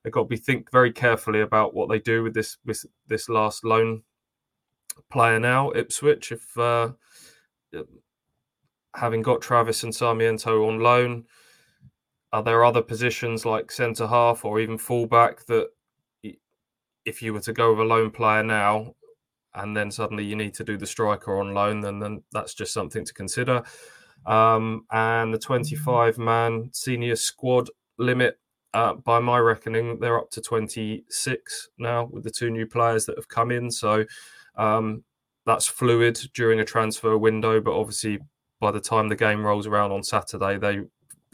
[0.02, 3.28] they've got to be think very carefully about what they do with this with this
[3.28, 4.02] last loan
[5.10, 6.32] player now, Ipswich.
[6.32, 6.90] If uh,
[8.96, 11.24] having got Travis and Sarmiento on loan,
[12.32, 15.68] are there other positions like centre half or even fullback that
[17.04, 18.94] if you were to go with a loan player now
[19.54, 22.72] and then suddenly you need to do the striker on loan, then, then that's just
[22.72, 23.62] something to consider.
[24.26, 28.38] Um, and the 25 man senior squad limit,
[28.74, 33.16] uh, by my reckoning, they're up to 26 now with the two new players that
[33.16, 33.70] have come in.
[33.70, 34.04] So
[34.56, 35.04] um,
[35.46, 38.18] that's fluid during a transfer window, but obviously
[38.60, 40.82] by the time the game rolls around on Saturday, they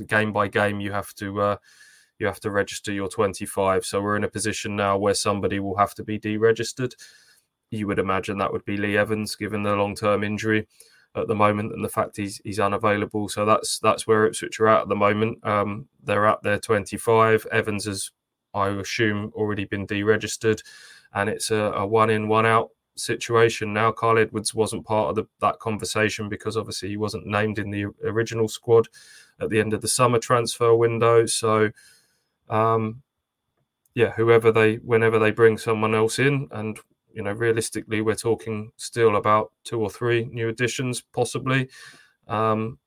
[0.04, 1.56] game by game you have to uh,
[2.18, 3.85] you have to register your 25.
[3.85, 6.94] So we're in a position now where somebody will have to be deregistered.
[7.70, 10.68] You would imagine that would be Lee Evans, given the long term injury
[11.14, 13.28] at the moment and the fact he's he's unavailable.
[13.28, 15.44] So that's that's where Ipswich are at at the moment.
[15.46, 17.46] Um, they're at their 25.
[17.50, 18.11] Evans has,
[18.54, 20.62] I assume, already been deregistered,
[21.14, 23.92] and it's a, a one in one out situation now.
[23.92, 27.87] Kyle Edwards wasn't part of the, that conversation because obviously he wasn't named in the
[28.05, 28.88] original squad
[29.40, 31.26] at the end of the summer transfer window.
[31.26, 31.70] So,
[32.48, 33.02] um,
[33.94, 36.78] yeah, whoever they, whenever they bring someone else in, and
[37.12, 41.68] you know, realistically, we're talking still about two or three new additions, possibly.
[42.26, 42.78] Um,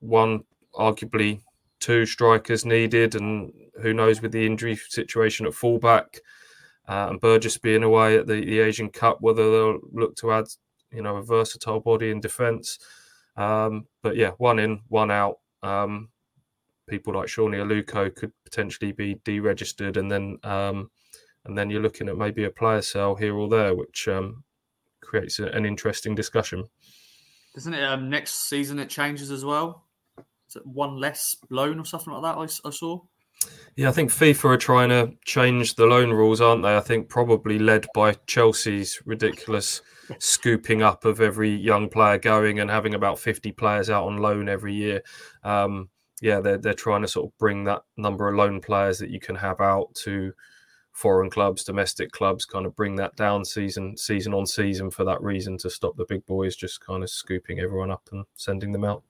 [0.00, 0.42] one,
[0.74, 1.42] arguably,
[1.78, 6.20] two strikers needed, and who knows with the injury situation at fullback
[6.88, 10.46] uh, and Burgess being away at the, the Asian Cup, whether they'll look to add,
[10.92, 12.78] you know, a versatile body in defence.
[13.36, 15.38] Um, but yeah, one in, one out.
[15.62, 16.08] Um,
[16.88, 20.90] people like Sone Aluko could potentially be deregistered, and then um,
[21.44, 24.44] and then you're looking at maybe a player sale here or there, which um,
[25.00, 26.64] creates a, an interesting discussion.
[27.54, 27.82] Doesn't it?
[27.82, 29.84] Um, next season it changes as well.
[30.48, 32.38] Is it one less loan or something like that?
[32.38, 33.00] I, I saw.
[33.76, 36.76] Yeah, I think FIFA are trying to change the loan rules, aren't they?
[36.76, 39.82] I think probably led by Chelsea's ridiculous
[40.18, 44.48] scooping up of every young player going and having about 50 players out on loan
[44.48, 45.02] every year.
[45.44, 45.90] Um,
[46.22, 49.20] yeah, they're, they're trying to sort of bring that number of loan players that you
[49.20, 50.32] can have out to
[50.92, 55.20] foreign clubs, domestic clubs, kind of bring that down season season on season for that
[55.20, 58.84] reason to stop the big boys just kind of scooping everyone up and sending them
[58.84, 59.02] out.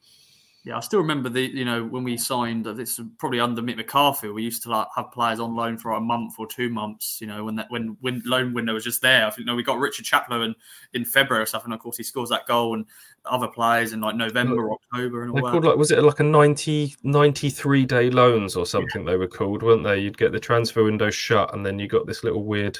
[0.67, 2.67] Yeah, I still remember the you know when we signed.
[2.67, 4.31] Uh, this probably under Mick McCarthy.
[4.31, 7.21] We used to like have players on loan for a month or two months.
[7.21, 9.29] You know when that when when loan window was just there.
[9.29, 10.57] I think you know we got Richard Chaplow in,
[10.93, 11.73] in February or something.
[11.73, 12.85] Of course, he scores that goal and
[13.27, 16.19] other players in like November, or October, and all they Called like was it like
[16.19, 19.05] a 90, 93 day loans or something?
[19.05, 19.13] Yeah.
[19.13, 20.01] They were called, weren't they?
[20.01, 22.77] You'd get the transfer window shut, and then you got this little weird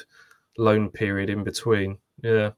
[0.57, 1.99] loan period in between.
[2.21, 2.51] Yeah.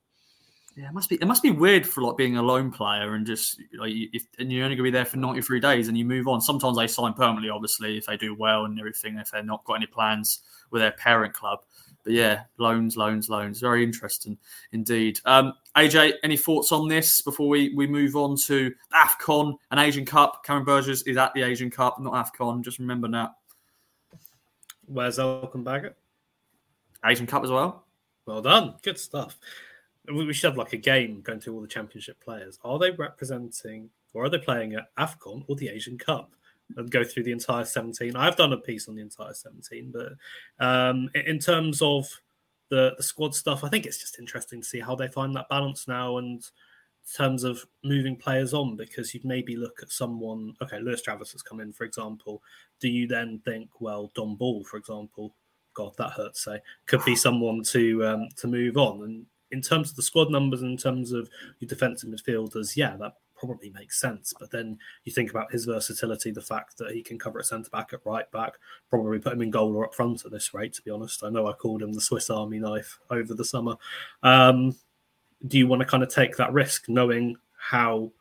[0.80, 1.16] Yeah, it must be.
[1.16, 4.50] It must be weird for like being a lone player and just like if and
[4.50, 6.40] you're only gonna be there for 93 days and you move on.
[6.40, 9.18] Sometimes they sign permanently, obviously, if they do well and everything.
[9.18, 10.40] If they're not got any plans
[10.72, 11.60] with their parent club,
[12.06, 13.60] but yeah, loans, loans, loans.
[13.60, 14.38] Very interesting
[14.72, 15.20] indeed.
[15.26, 20.06] Um, AJ, any thoughts on this before we, we move on to AFCON and Asian
[20.06, 20.46] Cup?
[20.46, 22.64] Cameron Burgess is at the Asian Cup, not AFCON.
[22.64, 23.32] Just remember that.
[24.86, 25.96] Where's Elkan Baggott?
[27.04, 27.84] Asian Cup as well.
[28.26, 28.76] Well done.
[28.82, 29.38] Good stuff
[30.12, 32.60] we should have like a game going through all the championship players.
[32.64, 36.34] Are they representing or are they playing at AFCON or the Asian Cup?
[36.78, 38.16] And go through the entire 17.
[38.16, 40.14] I've done a piece on the entire 17, but
[40.64, 42.08] um, in terms of
[42.70, 45.50] the, the squad stuff, I think it's just interesting to see how they find that
[45.50, 50.54] balance now and in terms of moving players on because you'd maybe look at someone,
[50.62, 52.44] okay, Lewis Travis has come in, for example.
[52.80, 55.34] Do you then think, well, Dom Ball, for example,
[55.74, 59.04] God, that hurts say, could be someone to um, to move on.
[59.04, 63.14] And in terms of the squad numbers in terms of your defensive midfielders, yeah, that
[63.36, 64.34] probably makes sense.
[64.38, 67.70] But then you think about his versatility, the fact that he can cover at centre
[67.70, 68.54] back, at right back,
[68.90, 71.24] probably put him in goal or up front at this rate, to be honest.
[71.24, 73.76] I know I called him the Swiss Army knife over the summer.
[74.24, 74.76] Um,
[75.48, 78.12] do you want to kind of take that risk knowing how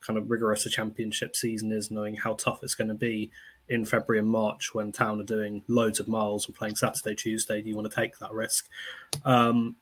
[0.00, 3.30] kind of rigorous a championship season is, knowing how tough it's going to be
[3.68, 7.60] in February and March when Town are doing loads of miles and playing Saturday, Tuesday?
[7.60, 8.68] Do you want to take that risk?
[9.24, 9.76] Um,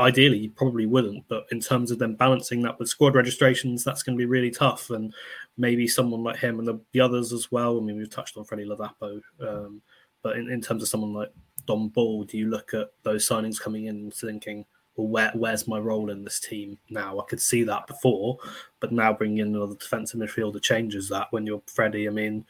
[0.00, 4.02] ideally you probably wouldn't but in terms of them balancing that with squad registrations that's
[4.02, 5.14] going to be really tough and
[5.56, 7.78] maybe someone like him and the, the others as well.
[7.78, 9.82] I mean we've touched on Freddie Ladapo um,
[10.22, 11.30] but in, in, terms of someone like
[11.66, 14.64] Dom Ball do you look at those signings coming in and thinking
[14.96, 17.18] well where, where's my role in this team now?
[17.20, 18.38] I could see that before
[18.80, 22.44] but now bringing in another defensive midfielder changes that when you're Freddie I mean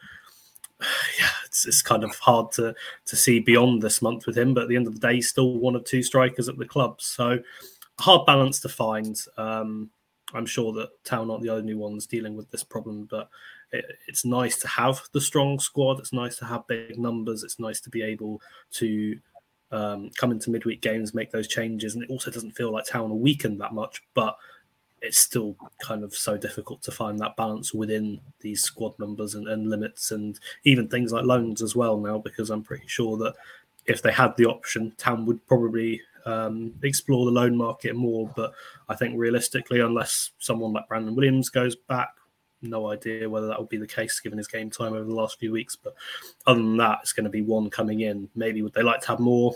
[1.18, 2.74] yeah, it's, it's kind of hard to
[3.06, 4.54] to see beyond this month with him.
[4.54, 6.64] But at the end of the day, he's still one of two strikers at the
[6.64, 7.02] club.
[7.02, 7.40] So
[7.98, 9.20] hard balance to find.
[9.36, 9.90] Um,
[10.32, 13.28] I'm sure that Town aren't the only ones dealing with this problem, but
[13.72, 15.98] it, it's nice to have the strong squad.
[15.98, 17.42] It's nice to have big numbers.
[17.42, 18.40] It's nice to be able
[18.74, 19.18] to
[19.72, 23.10] um, come into midweek games, make those changes, and it also doesn't feel like Town
[23.10, 24.02] are weakened that much.
[24.14, 24.36] But
[25.02, 29.48] it's still kind of so difficult to find that balance within these squad numbers and,
[29.48, 33.34] and, limits and even things like loans as well now because I'm pretty sure that
[33.86, 38.30] if they had the option, tam would probably um, explore the loan market more.
[38.36, 38.52] But
[38.88, 42.10] I think realistically, unless someone like Brandon Williams goes back,
[42.62, 45.38] no idea whether that will be the case given his game time over the last
[45.38, 45.76] few weeks.
[45.76, 45.94] But
[46.46, 48.28] other than that, it's going to be one coming in.
[48.34, 49.54] Maybe would they like to have more?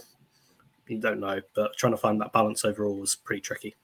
[0.88, 3.74] You don't know, but trying to find that balance overall was pretty tricky.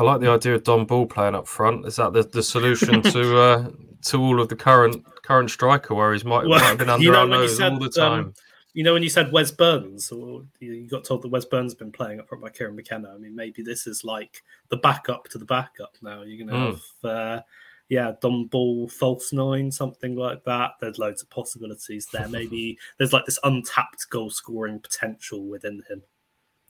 [0.00, 1.84] I like the idea of Dom Ball playing up front.
[1.84, 3.70] Is that the, the solution to uh,
[4.06, 6.24] to all of the current current striker worries?
[6.24, 8.24] Might, well, might have been under you know, our nose said, all the um, time.
[8.24, 8.34] Um,
[8.72, 11.78] you know, when you said Wes Burns, or you got told that Wes Burns has
[11.78, 13.12] been playing up front by Kieran McKenna.
[13.14, 15.94] I mean, maybe this is like the backup to the backup.
[16.00, 16.80] Now you're going to mm.
[17.02, 17.42] have, uh,
[17.90, 20.72] yeah, Dom Ball false nine, something like that.
[20.80, 22.28] There's loads of possibilities there.
[22.30, 26.02] Maybe there's like this untapped goal scoring potential within him.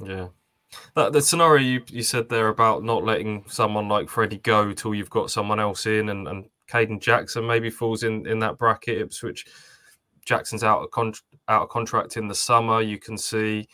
[0.03, 0.29] Yeah,
[0.94, 4.94] That, the scenario you, you said there about not letting someone like Freddie go till
[4.94, 8.98] you've got someone else in, and, and Kayden Jackson maybe falls in, in that bracket.
[8.98, 9.46] Ipswich
[10.24, 11.14] Jackson's out of con-
[11.48, 12.80] out of contract in the summer.
[12.80, 13.68] You can see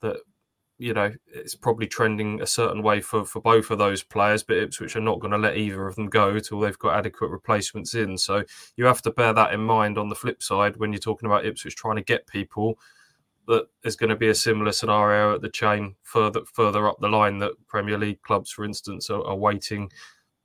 [0.00, 0.16] that
[0.78, 4.56] you know it's probably trending a certain way for for both of those players, but
[4.56, 7.94] Ipswich are not going to let either of them go till they've got adequate replacements
[7.94, 8.16] in.
[8.16, 8.44] So
[8.76, 9.98] you have to bear that in mind.
[9.98, 12.78] On the flip side, when you're talking about Ipswich trying to get people
[13.50, 17.08] that there's going to be a similar scenario at the chain further further up the
[17.08, 19.90] line that Premier League clubs, for instance, are, are waiting.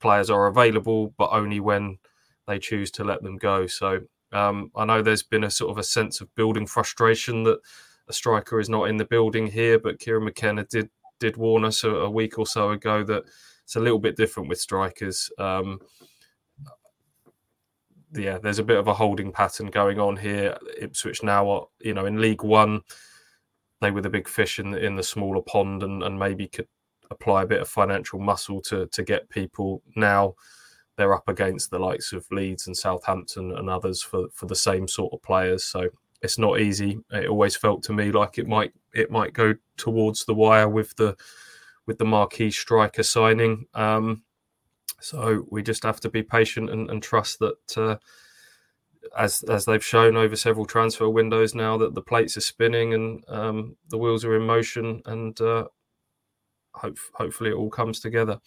[0.01, 1.99] Players are available, but only when
[2.47, 3.67] they choose to let them go.
[3.67, 4.01] So
[4.33, 7.59] um, I know there's been a sort of a sense of building frustration that
[8.07, 10.89] a striker is not in the building here, but Kieran McKenna did
[11.19, 13.23] did warn us a, a week or so ago that
[13.63, 15.29] it's a little bit different with strikers.
[15.39, 15.79] Um,
[18.15, 20.57] yeah, there's a bit of a holding pattern going on here.
[20.79, 22.81] Ipswich now, are, you know, in League One,
[23.81, 26.67] they were the big fish in the, in the smaller pond, and, and maybe could
[27.11, 29.81] apply a bit of financial muscle to to get people.
[29.95, 30.35] Now
[30.97, 34.87] they're up against the likes of Leeds and Southampton and others for for the same
[34.87, 35.63] sort of players.
[35.65, 35.89] So
[36.21, 36.99] it's not easy.
[37.11, 40.95] It always felt to me like it might it might go towards the wire with
[40.95, 41.15] the
[41.85, 43.67] with the marquee striker signing.
[43.73, 44.23] Um,
[44.99, 47.97] so we just have to be patient and, and trust that, uh,
[49.17, 53.23] as as they've shown over several transfer windows now, that the plates are spinning and
[53.27, 55.65] um, the wheels are in motion, and uh,
[56.73, 58.39] hope, hopefully it all comes together.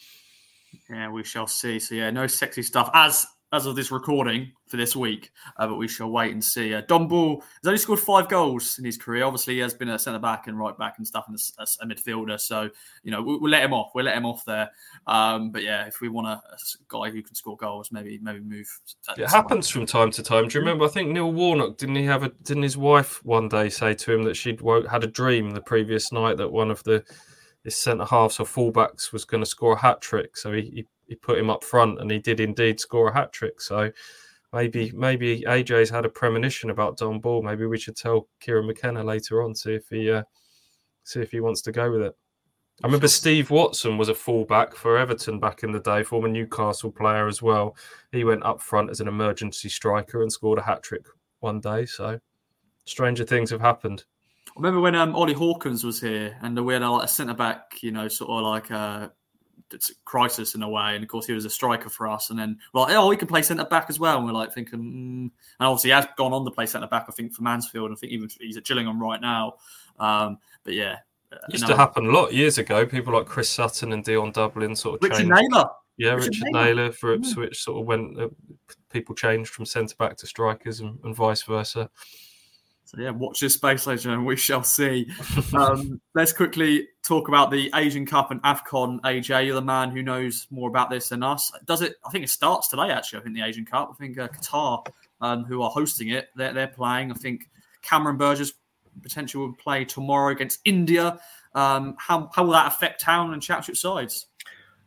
[0.91, 1.79] Yeah, we shall see.
[1.79, 5.77] So yeah, no sexy stuff as as of this recording for this week, uh, but
[5.77, 6.75] we shall wait and see.
[6.75, 9.25] Uh, Dom Ball has only scored five goals in his career.
[9.25, 11.87] Obviously, he has been a centre back and right back and stuff, and a, a
[11.87, 12.39] midfielder.
[12.39, 12.69] So
[13.03, 13.93] you know, we'll, we'll, let him off.
[13.95, 14.71] We'll let him off there.
[15.07, 16.59] Um, but yeah, if we want a, a,
[16.89, 18.69] guy who can score goals, maybe maybe move.
[19.17, 20.49] It happens from time to time.
[20.49, 20.85] Do you remember?
[20.85, 24.13] I think Neil Warnock didn't he have a didn't his wife one day say to
[24.13, 27.03] him that she'd had a dream the previous night that one of the
[27.65, 30.37] his centre halves or fullbacks was going to score a hat trick.
[30.37, 33.33] So he, he he put him up front, and he did indeed score a hat
[33.33, 33.61] trick.
[33.61, 33.91] So
[34.53, 37.43] maybe maybe AJ's had a premonition about Dom Ball.
[37.43, 40.23] Maybe we should tell Kieran McKenna later on see if he uh,
[41.05, 42.17] see if he wants to go with it.
[42.83, 46.93] I remember Steve Watson was a fullback for Everton back in the day, former Newcastle
[46.93, 47.77] player as well.
[48.13, 51.05] He went up front as an emergency striker and scored a hat trick
[51.41, 51.87] one day.
[51.87, 52.21] So
[52.85, 54.05] stranger things have happened.
[54.49, 57.35] I remember when um, Ollie Hawkins was here and we had a, like, a centre
[57.35, 59.13] back, you know, sort of like a
[59.73, 60.95] it's a crisis in a way.
[60.95, 62.31] And of course, he was a striker for us.
[62.31, 64.19] And then, well, oh, he can play centre back as well.
[64.19, 65.23] And we're like thinking, mm.
[65.23, 67.93] and obviously, he has gone on to play centre back, I think, for Mansfield.
[67.93, 69.55] I think even he's at Gillingham right now.
[69.99, 70.97] Um, but yeah.
[71.33, 72.87] Uh, used to happen a lot years ago.
[72.87, 75.51] People like Chris Sutton and Dion Dublin sort of Richard changed.
[75.51, 75.69] Naylor.
[75.99, 76.65] Yeah, Richard, Richard Naylor.
[76.65, 77.59] Naylor for Ipswich yeah.
[77.59, 78.29] sort of went, uh,
[78.91, 81.91] people changed from centre back to strikers and, and vice versa.
[82.89, 85.11] So yeah, watch this space, ladies and we shall see.
[85.55, 89.01] Um, let's quickly talk about the Asian Cup and Afcon.
[89.01, 91.51] AJ, you're the man who knows more about this than us.
[91.65, 91.97] Does it?
[92.07, 92.91] I think it starts today.
[92.91, 93.91] Actually, I think the Asian Cup.
[93.91, 94.87] I think uh, Qatar,
[95.23, 97.11] um, who are hosting it, they're, they're playing.
[97.11, 97.49] I think
[97.81, 98.53] Cameron Burgess
[99.03, 101.19] potentially will play tomorrow against India.
[101.55, 104.27] Um, how how will that affect town and championship sides?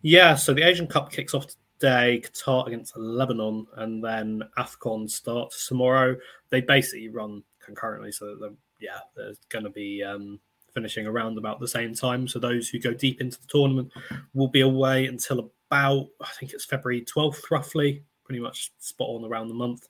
[0.03, 1.47] Yeah, so the Asian Cup kicks off
[1.79, 2.21] today.
[2.23, 6.15] Qatar against Lebanon, and then Afcon starts tomorrow.
[6.49, 8.11] They basically run concurrently.
[8.11, 8.37] So
[8.79, 10.39] yeah, they're going to be um,
[10.73, 12.27] finishing around about the same time.
[12.27, 13.91] So those who go deep into the tournament
[14.33, 19.25] will be away until about I think it's February 12th, roughly, pretty much spot on
[19.25, 19.87] around the month.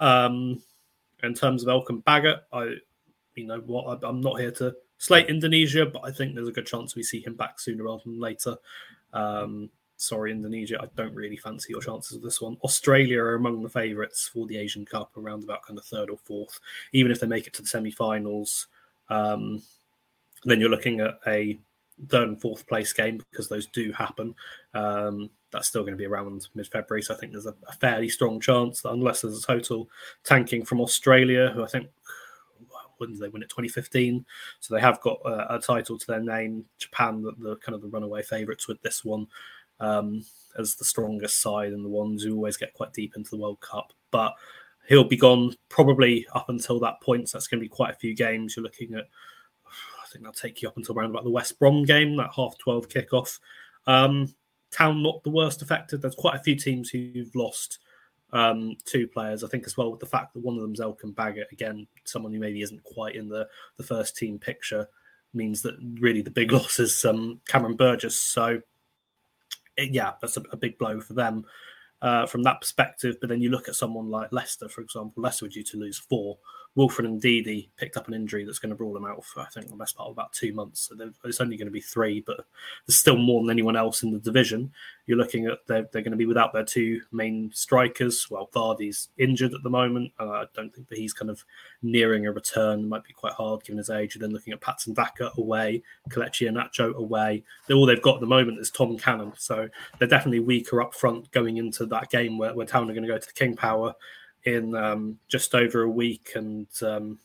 [0.00, 0.62] Um,
[1.22, 2.76] in terms of Elkan Baggott, I
[3.34, 6.66] you know what I'm not here to slate Indonesia, but I think there's a good
[6.66, 8.56] chance we see him back sooner rather than later.
[9.12, 12.56] Um, sorry, Indonesia, I don't really fancy your chances of this one.
[12.62, 16.18] Australia are among the favourites for the Asian Cup, around about kind of third or
[16.18, 16.60] fourth.
[16.92, 18.66] Even if they make it to the semi-finals,
[19.08, 19.62] um,
[20.44, 21.58] then you're looking at a
[22.08, 24.34] third and fourth place game because those do happen.
[24.74, 28.08] Um, that's still going to be around mid-February, so I think there's a, a, fairly
[28.08, 29.88] strong chance that unless there's a total
[30.24, 31.88] tanking from Australia, who I think
[32.98, 34.24] when did they win it 2015
[34.60, 37.82] so they have got a, a title to their name japan the, the, kind of
[37.82, 39.26] the runaway favorites with this one
[39.80, 40.24] um,
[40.58, 43.60] as the strongest side and the ones who always get quite deep into the World
[43.60, 43.92] Cup.
[44.10, 44.34] But
[44.86, 47.28] he'll be gone probably up until that point.
[47.28, 48.56] So that's going to be quite a few games.
[48.56, 49.08] You're looking at,
[50.14, 52.88] think they'll take you up until around about the West Brom game, that half 12
[52.88, 53.38] kickoff.
[53.86, 54.34] Um,
[54.70, 56.02] Town not the worst affected.
[56.02, 57.78] There's quite a few teams who've lost
[58.32, 59.44] um, two players.
[59.44, 62.32] I think as well with the fact that one of them's Elkan Baggott, again, someone
[62.32, 63.46] who maybe isn't quite in the,
[63.76, 64.88] the first team picture,
[65.32, 68.18] means that really the big loss is um, Cameron Burgess.
[68.18, 68.60] So
[69.78, 71.44] yeah, that's a, a big blow for them
[72.02, 73.16] uh, from that perspective.
[73.20, 75.22] But then you look at someone like Leicester, for example.
[75.22, 76.38] Leicester were due to lose four
[76.76, 79.68] Wilfred Ndidi picked up an injury that's going to rule them out for I think
[79.68, 80.90] the best part of about two months.
[80.90, 82.44] So it's only going to be three, but
[82.86, 84.72] there's still more than anyone else in the division.
[85.06, 88.28] You're looking at they're, they're going to be without their two main strikers.
[88.28, 90.12] Well, Vardy's injured at the moment.
[90.18, 91.44] Uh, I don't think that he's kind of
[91.82, 92.80] nearing a return.
[92.80, 94.16] It might be quite hard given his age.
[94.16, 97.44] And then looking at Patson Daka away, Kelechi Iheanacho away.
[97.70, 99.32] All they've got at the moment is Tom Cannon.
[99.36, 99.68] So
[99.98, 103.12] they're definitely weaker up front going into that game where, where Town are going to
[103.12, 103.94] go to the King Power
[104.44, 107.18] in um, just over a week, and um,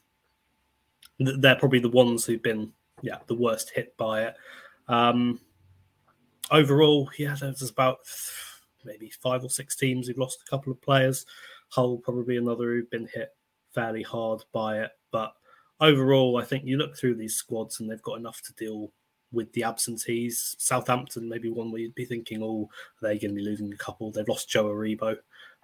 [1.20, 4.36] they're probably the ones who've been yeah the worst hit by it.
[4.88, 5.40] Um,
[6.52, 8.00] overall, yeah, there's about
[8.86, 11.26] maybe five or six teams who've lost a couple of players.
[11.70, 13.30] Hull probably another who've been hit
[13.74, 15.34] fairly hard by it, but
[15.80, 18.92] overall, I think you look through these squads and they've got enough to deal
[19.32, 20.56] with the absentees.
[20.58, 22.70] Southampton, maybe one where you'd be thinking, oh,
[23.02, 24.12] they're going to be losing a couple?
[24.12, 25.18] They've lost Joe Aribo,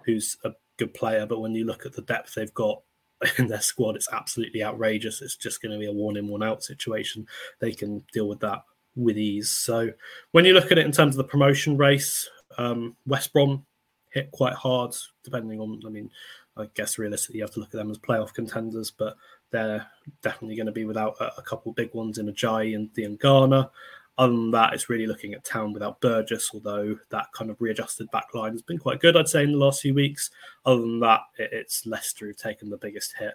[0.04, 2.82] who's a good player, but when you look at the depth they've got
[3.38, 5.22] in their squad, it's absolutely outrageous.
[5.22, 7.26] It's just going to be a one in, one out situation.
[7.60, 8.62] They can deal with that
[8.94, 9.50] with ease.
[9.50, 9.90] So
[10.32, 13.64] when you look at it in terms of the promotion race, um, West Brom
[14.10, 16.10] hit quite hard, depending on, I mean,
[16.56, 19.16] I guess realistically you have to look at them as playoff contenders, but
[19.50, 19.86] they're
[20.22, 23.70] definitely going to be without a, a couple big ones in Ajayi and the Diangana.
[24.18, 28.10] Other than that, it's really looking at Town without Burgess, although that kind of readjusted
[28.10, 30.30] back line has been quite good, I'd say, in the last few weeks.
[30.64, 33.34] Other than that, it's Leicester who've taken the biggest hit.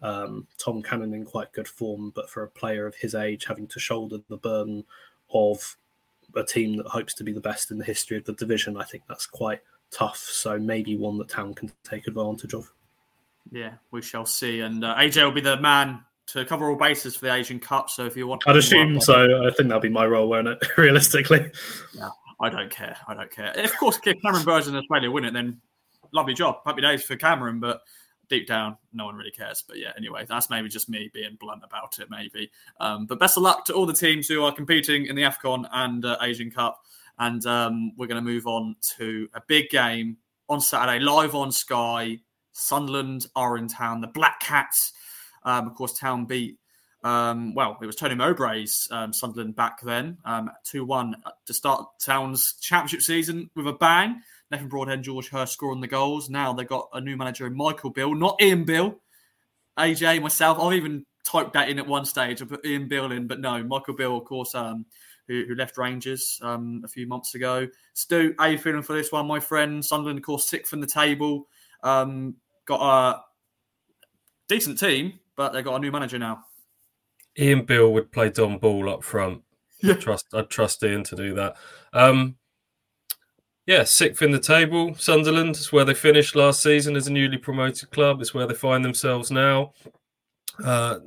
[0.00, 3.66] Um, Tom Cannon in quite good form, but for a player of his age, having
[3.68, 4.84] to shoulder the burden
[5.32, 5.76] of
[6.34, 8.84] a team that hopes to be the best in the history of the division, I
[8.84, 9.60] think that's quite
[9.90, 10.16] tough.
[10.16, 12.72] So maybe one that Town can take advantage of.
[13.50, 14.60] Yeah, we shall see.
[14.60, 16.00] And uh, AJ will be the man
[16.32, 17.90] to cover all bases for the Asian Cup.
[17.90, 19.46] So if you want, I'd assume so.
[19.46, 20.58] I think that'll be my role, won't it?
[20.76, 21.50] Realistically,
[21.92, 22.08] yeah,
[22.40, 22.96] I don't care.
[23.06, 23.52] I don't care.
[23.56, 25.60] Of course, if Cameron Burns in Australia win it, then
[26.12, 27.60] lovely job, happy days for Cameron.
[27.60, 27.82] But
[28.28, 29.62] deep down, no one really cares.
[29.66, 32.50] But yeah, anyway, that's maybe just me being blunt about it, maybe.
[32.80, 35.68] Um, but best of luck to all the teams who are competing in the AFCON
[35.72, 36.80] and uh, Asian Cup.
[37.18, 40.16] And um, we're going to move on to a big game
[40.48, 42.18] on Saturday, live on Sky.
[42.52, 44.00] Sunderland are in town.
[44.00, 44.92] The Black Cats
[45.44, 46.58] um, of course, Town beat,
[47.04, 51.16] um, well, it was Tony Mowbray's um, Sunderland back then, um, 2 1
[51.46, 54.22] to start Town's championship season with a bang.
[54.50, 56.28] Nathan Broadhead and George Hirst scoring the goals.
[56.28, 59.00] Now they've got a new manager in Michael Beale, not Ian Beale.
[59.78, 62.42] AJ, myself, I've even typed that in at one stage.
[62.42, 64.84] I put Ian Beale in, but no, Michael Beale, of course, um,
[65.26, 67.66] who, who, left Rangers um, a few months ago.
[67.94, 69.82] Stu, how you feeling for this one, my friend?
[69.84, 71.48] Sunderland, of course, sixth from the table.
[71.82, 72.36] Um,
[72.66, 73.20] got a
[74.48, 76.44] decent team, but they got a new manager now.
[77.36, 79.42] Ian Beale would play Dom Ball up front.
[79.82, 79.94] Yeah.
[79.94, 81.56] trust I'd trust Ian to do that.
[81.92, 82.36] Um,
[83.66, 84.94] yeah, sixth in the table.
[84.94, 88.20] Sunderland is where they finished last season as a newly promoted club.
[88.20, 89.72] It's where they find themselves now.
[90.64, 91.00] Uh,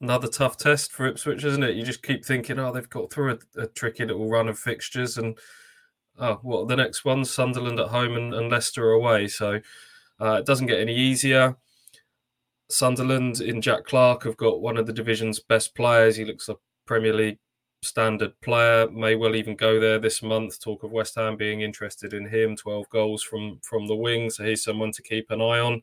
[0.00, 1.74] another tough test for Ipswich, isn't it?
[1.74, 5.18] You just keep thinking, oh, they've got through a, a tricky little run of fixtures,
[5.18, 5.36] and
[6.20, 7.24] oh, what the next one?
[7.24, 9.26] Sunderland at home and, and Leicester away.
[9.26, 9.60] So
[10.20, 11.56] uh, it doesn't get any easier.
[12.70, 16.16] Sunderland in Jack Clarke have got one of the division's best players.
[16.16, 16.56] He looks a
[16.86, 17.38] Premier League
[17.82, 18.90] standard player.
[18.90, 20.60] May well even go there this month.
[20.60, 22.56] Talk of West Ham being interested in him.
[22.56, 25.82] Twelve goals from from the wing, so he's someone to keep an eye on.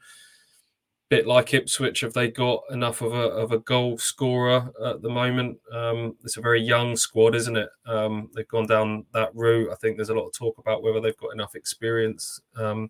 [1.08, 5.10] Bit like Ipswich, have they got enough of a of a goal scorer at the
[5.10, 5.60] moment?
[5.72, 7.70] Um, it's a very young squad, isn't it?
[7.86, 9.70] Um, they've gone down that route.
[9.72, 12.90] I think there's a lot of talk about whether they've got enough experience um,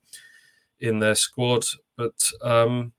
[0.79, 1.65] in their squad,
[1.97, 2.93] but um,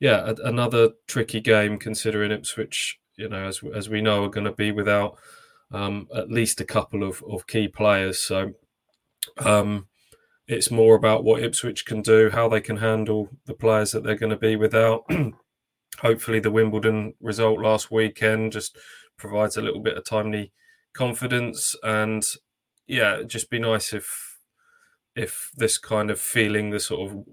[0.00, 4.44] yeah, a, another tricky game considering Ipswich, you know, as as we know, are going
[4.44, 5.18] to be without
[5.72, 8.20] um, at least a couple of, of key players.
[8.20, 8.52] So
[9.38, 9.88] um,
[10.46, 14.14] it's more about what Ipswich can do, how they can handle the players that they're
[14.16, 15.04] going to be without.
[16.00, 18.76] Hopefully, the Wimbledon result last weekend just
[19.16, 20.52] provides a little bit of timely
[20.92, 22.22] confidence, and
[22.86, 24.38] yeah, just be nice if
[25.14, 27.24] if this kind of feeling, the sort of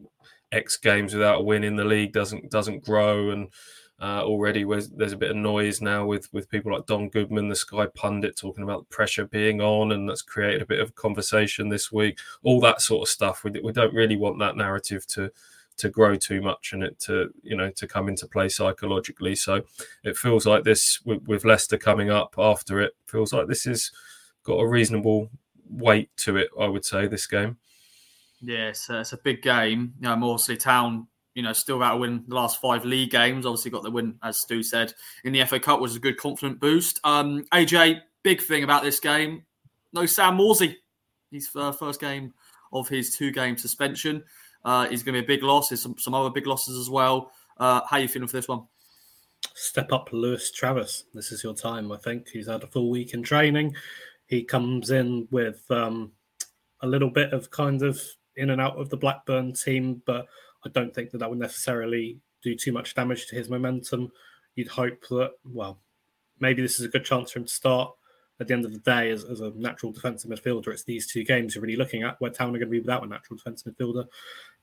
[0.53, 3.49] X games without a win in the league doesn't doesn't grow, and
[4.01, 7.55] uh, already there's a bit of noise now with with people like Don Goodman, the
[7.55, 11.69] Sky pundit, talking about the pressure being on, and that's created a bit of conversation
[11.69, 12.19] this week.
[12.43, 13.43] All that sort of stuff.
[13.43, 15.31] We we don't really want that narrative to
[15.75, 19.35] to grow too much and it to you know to come into play psychologically.
[19.35, 19.63] So
[20.03, 23.91] it feels like this with, with Leicester coming up after it feels like this has
[24.43, 25.29] got a reasonable
[25.69, 26.49] weight to it.
[26.59, 27.57] I would say this game.
[28.43, 29.93] Yeah, it's, uh, it's a big game.
[29.99, 33.45] You know, Morsley Town, you know, still about to win the last five league games.
[33.45, 36.59] Obviously, got the win, as Stu said, in the FA Cup was a good confident
[36.59, 36.99] boost.
[37.03, 39.43] Um, AJ, big thing about this game,
[39.93, 40.75] no Sam Morsy.
[41.31, 42.33] His uh, first game
[42.71, 44.23] of his two game suspension.
[44.65, 45.67] Uh, is going to be a big loss.
[45.67, 47.33] There's some, some other big losses as well.
[47.57, 48.63] Uh, how are you feeling for this one?
[49.53, 51.03] Step up, Lewis Travis.
[51.13, 51.91] This is your time.
[51.91, 53.75] I think he's had a full week in training.
[54.25, 56.13] He comes in with um,
[56.81, 58.01] a little bit of kind of
[58.35, 60.27] in and out of the Blackburn team, but
[60.65, 64.11] I don't think that that would necessarily do too much damage to his momentum.
[64.55, 65.79] You'd hope that, well,
[66.39, 67.91] maybe this is a good chance for him to start.
[68.39, 71.23] At the end of the day, as, as a natural defensive midfielder, it's these two
[71.23, 73.73] games you're really looking at where Town are going to be without a natural defensive
[73.73, 74.05] midfielder.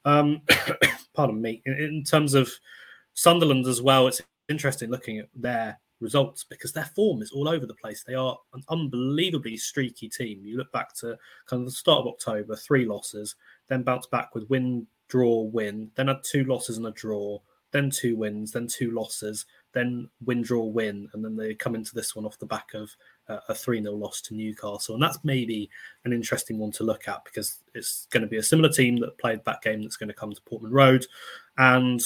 [0.05, 0.43] Um,
[1.14, 1.62] pardon me.
[1.64, 2.51] In, in terms of
[3.14, 7.66] Sunderland as well, it's interesting looking at their results because their form is all over
[7.66, 8.03] the place.
[8.03, 10.41] They are an unbelievably streaky team.
[10.45, 11.16] You look back to
[11.47, 13.37] kind of the start of October, three losses,
[13.71, 17.39] then bounce back with win, draw, win, then had two losses and a draw,
[17.71, 21.95] then two wins, then two losses, then win, draw, win, and then they come into
[21.95, 22.91] this one off the back of
[23.29, 24.95] uh, a 3 0 loss to Newcastle.
[24.95, 25.71] And that's maybe
[26.05, 29.18] an interesting one to look at because it's going to be a similar team that
[29.18, 31.07] played that game that's going to come to Portman Road.
[31.57, 32.03] And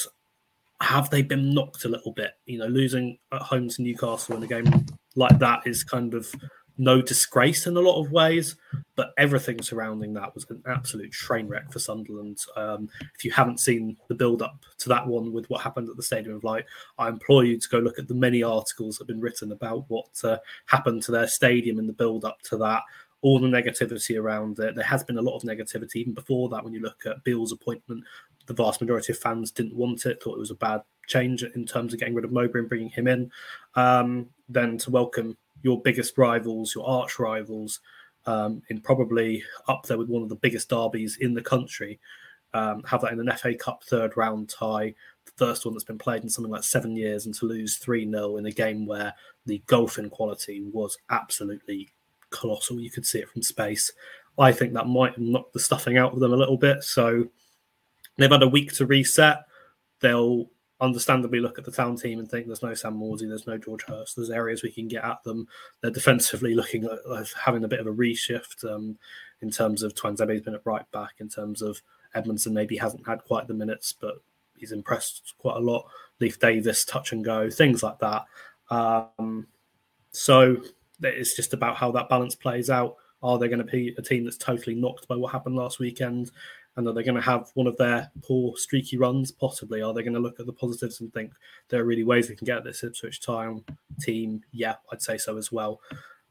[0.80, 2.32] have they been knocked a little bit?
[2.44, 4.86] You know, losing at home to Newcastle in a game
[5.16, 6.32] like that is kind of
[6.76, 8.56] no disgrace in a lot of ways,
[8.96, 12.38] but everything surrounding that was an absolute train wreck for Sunderland.
[12.56, 15.96] Um, if you haven't seen the build up to that one with what happened at
[15.96, 16.64] the Stadium of Light,
[16.98, 19.84] I implore you to go look at the many articles that have been written about
[19.88, 22.82] what uh, happened to their stadium in the build up to that.
[23.22, 24.74] All the negativity around it.
[24.74, 26.62] There has been a lot of negativity even before that.
[26.62, 28.04] When you look at Beale's appointment,
[28.46, 31.64] the vast majority of fans didn't want it, thought it was a bad change in
[31.64, 33.30] terms of getting rid of Mowbray and bringing him in.
[33.76, 37.80] Um, then to welcome your biggest rivals, your arch rivals,
[38.26, 41.98] um, in probably up there with one of the biggest derbies in the country.
[42.52, 44.94] Um, have that in an FA Cup third round tie,
[45.24, 48.08] the first one that's been played in something like seven years, and to lose 3
[48.08, 49.12] 0 in a game where
[49.46, 51.90] the golfing quality was absolutely
[52.30, 52.78] colossal.
[52.78, 53.90] You could see it from space.
[54.38, 56.84] I think that might knock the stuffing out of them a little bit.
[56.84, 57.26] So
[58.18, 59.44] they've had a week to reset.
[60.00, 60.48] They'll
[60.80, 63.84] understandably look at the town team and think there's no Sam Morsy, there's no George
[63.84, 65.46] Hirst, there's areas we can get at them.
[65.80, 68.98] They're defensively looking at having a bit of a reshift um,
[69.40, 71.80] in terms of Tuanzebe's been at right back, in terms of
[72.14, 74.16] Edmondson maybe hasn't had quite the minutes, but
[74.56, 75.86] he's impressed quite a lot.
[76.20, 78.24] Leif Davis, touch and go, things like that.
[78.70, 79.46] Um,
[80.10, 80.56] so
[81.02, 82.96] it's just about how that balance plays out.
[83.22, 86.30] Are they going to be a team that's totally knocked by what happened last weekend?
[86.76, 89.30] And are they going to have one of their poor streaky runs?
[89.30, 89.80] Possibly.
[89.80, 91.32] Are they going to look at the positives and think
[91.68, 93.64] there are really ways we can get this Ipswich Town
[94.00, 94.42] team?
[94.50, 95.80] Yeah, I'd say so as well.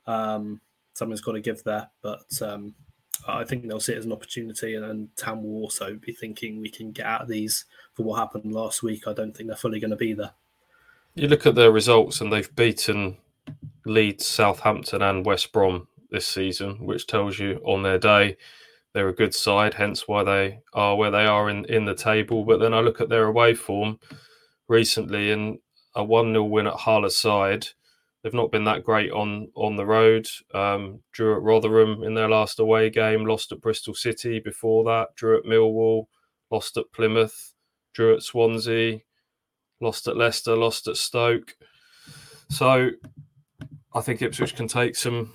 [0.05, 0.59] Um,
[0.93, 2.75] something's got to give there, but um,
[3.27, 6.59] I think they'll see it as an opportunity, and, and Town will also be thinking
[6.59, 9.07] we can get out of these for what happened last week.
[9.07, 10.31] I don't think they're fully going to be there.
[11.15, 13.17] You look at their results, and they've beaten
[13.85, 18.37] Leeds, Southampton, and West Brom this season, which tells you on their day
[18.93, 22.45] they're a good side, hence why they are where they are in, in the table.
[22.45, 23.99] But then I look at their away form
[24.67, 25.57] recently and
[25.95, 27.67] a 1 0 win at Hull side.
[28.21, 30.27] They've not been that great on on the road.
[30.53, 35.15] Um, drew at Rotherham in their last away game, lost at Bristol City before that,
[35.15, 36.05] drew at Millwall,
[36.49, 37.53] lost at Plymouth,
[37.93, 38.99] drew at Swansea,
[39.81, 41.55] lost at Leicester, lost at Stoke.
[42.49, 42.91] So
[43.93, 45.33] I think Ipswich can take some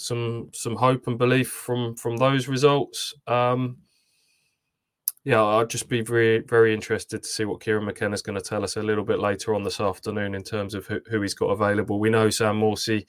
[0.00, 3.14] some some hope and belief from from those results.
[3.26, 3.78] Um,
[5.24, 8.44] yeah, I'd just be very very interested to see what Kieran McKenna is going to
[8.44, 11.34] tell us a little bit later on this afternoon in terms of who, who he's
[11.34, 12.00] got available.
[12.00, 13.06] We know Sam Morsy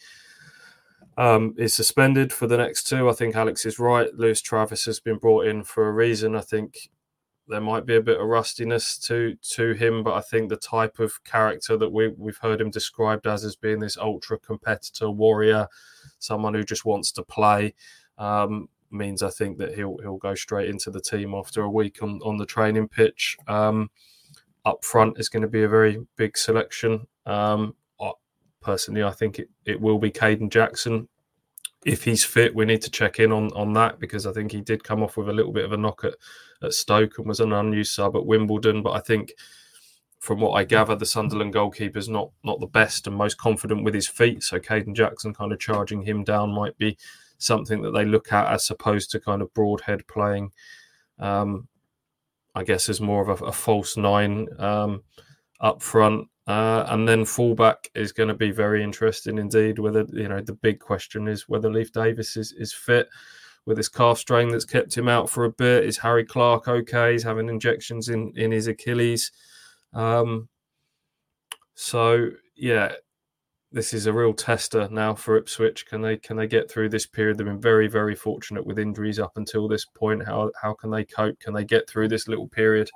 [1.17, 3.09] um, is suspended for the next two.
[3.09, 4.13] I think Alex is right.
[4.13, 6.35] Lewis Travis has been brought in for a reason.
[6.35, 6.89] I think
[7.47, 10.99] there might be a bit of rustiness to to him, but I think the type
[10.99, 15.67] of character that we we've heard him described as as being this ultra competitor warrior
[16.23, 17.73] someone who just wants to play.
[18.17, 22.03] Um, means I think that he'll he'll go straight into the team after a week
[22.03, 23.37] on, on the training pitch.
[23.47, 23.89] Um,
[24.63, 27.07] up front is going to be a very big selection.
[27.25, 27.75] Um,
[28.61, 31.09] personally, I think it, it will be Kayden Jackson.
[31.83, 34.61] If he's fit, we need to check in on, on that because I think he
[34.61, 36.13] did come off with a little bit of a knock at,
[36.61, 38.83] at Stoke and was an unused sub at Wimbledon.
[38.83, 39.33] But I think
[40.21, 43.95] from what I gather, the Sunderland goalkeeper's not not the best and most confident with
[43.95, 44.43] his feet.
[44.43, 46.95] So Kayden Jackson kind of charging him down might be
[47.39, 50.51] something that they look at as opposed to kind of Broadhead playing.
[51.17, 51.67] Um,
[52.53, 55.03] I guess as more of a, a false nine um,
[55.59, 56.27] up front.
[56.45, 59.79] Uh, and then fullback is going to be very interesting indeed.
[59.79, 63.09] Whether you know the big question is whether Leif Davis is, is fit
[63.65, 65.85] with his calf strain that's kept him out for a bit.
[65.85, 67.13] Is Harry Clarke okay?
[67.13, 69.31] He's having injections in in his Achilles.
[69.93, 70.49] Um,
[71.73, 72.93] so yeah,
[73.71, 75.85] this is a real tester now for Ipswich.
[75.85, 77.37] Can they can they get through this period?
[77.37, 80.25] They've been very very fortunate with injuries up until this point.
[80.25, 81.39] How how can they cope?
[81.39, 82.89] Can they get through this little period?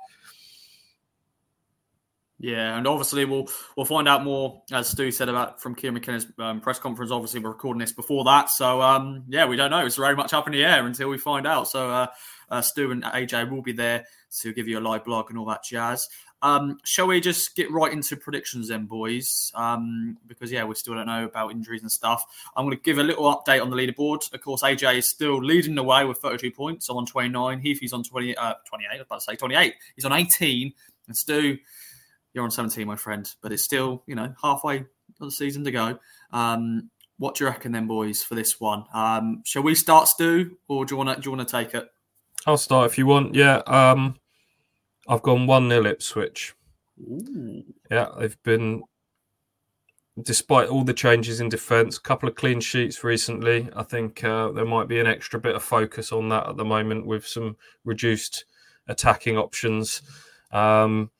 [2.38, 6.26] Yeah, and obviously we'll we'll find out more, as Stu said about from Kieran McKenna's
[6.38, 7.10] um, press conference.
[7.10, 9.86] Obviously, we're recording this before that, so um, yeah, we don't know.
[9.86, 11.68] It's very much up in the air until we find out.
[11.68, 12.06] So uh,
[12.50, 14.04] uh, Stu and AJ will be there
[14.40, 16.06] to give you a live blog and all that jazz.
[16.42, 19.50] Um, shall we just get right into predictions then, boys?
[19.54, 22.24] Um, because yeah, we still don't know about injuries and stuff.
[22.56, 24.32] I'm going to give a little update on the leaderboard.
[24.32, 26.88] Of course, AJ is still leading the way with 32 points.
[26.88, 27.60] I'm on 29.
[27.60, 28.88] Heafy's on 20, uh, 28.
[28.88, 29.74] I was about to say 28.
[29.94, 30.72] He's on 18,
[31.08, 31.58] and Stu
[32.36, 34.86] you're on 17, my friend, but it's still, you know, halfway of
[35.20, 35.98] the season to go.
[36.32, 38.84] Um, what do you reckon then, boys, for this one?
[38.92, 41.72] Um, shall we start, Stu, or do you want to do you want to take
[41.72, 41.88] it?
[42.46, 43.34] I'll start if you want.
[43.34, 44.16] Yeah, um,
[45.08, 46.54] I've gone one nil Ipswich.
[47.00, 47.62] Ooh.
[47.90, 48.82] Yeah, they've been,
[50.22, 53.68] despite all the changes in defence, a couple of clean sheets recently.
[53.76, 56.64] I think uh, there might be an extra bit of focus on that at the
[56.64, 58.44] moment with some reduced
[58.88, 60.02] attacking options.
[60.52, 61.10] Um,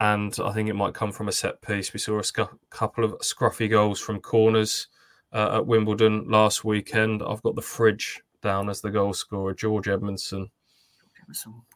[0.00, 1.92] and I think it might come from a set piece.
[1.92, 4.88] We saw a couple of scruffy goals from corners
[5.32, 7.22] uh, at Wimbledon last weekend.
[7.22, 10.50] I've got the fridge down as the goal scorer, George Edmondson.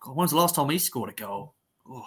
[0.00, 1.54] God, when's the last time he scored a goal?
[1.88, 2.04] Oh,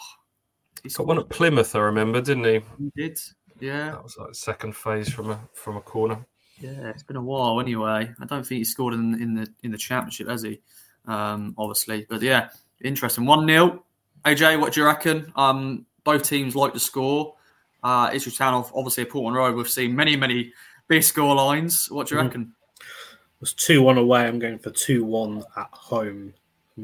[0.84, 2.62] he got one at Plymouth, I remember, didn't he?
[2.78, 3.20] He did.
[3.60, 6.26] Yeah, that was like second phase from a from a corner.
[6.60, 8.12] Yeah, it's been a while anyway.
[8.20, 10.62] I don't think he scored in in the in the championship, has he?
[11.06, 12.50] Um, obviously, but yeah,
[12.84, 13.26] interesting.
[13.26, 13.84] One 0
[14.26, 15.32] AJ, what do you reckon?
[15.36, 17.36] Um, both teams like to score.
[17.84, 20.54] Uh, Ipswich Town, obviously, at Portman Road, we've seen many, many
[20.88, 21.90] big score lines.
[21.90, 22.26] What do you mm.
[22.26, 22.54] reckon?
[22.80, 24.28] It was 2 1 away.
[24.28, 26.34] I'm going for 2 1 at home,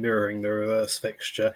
[0.02, 1.54] mirroring the reverse fixture.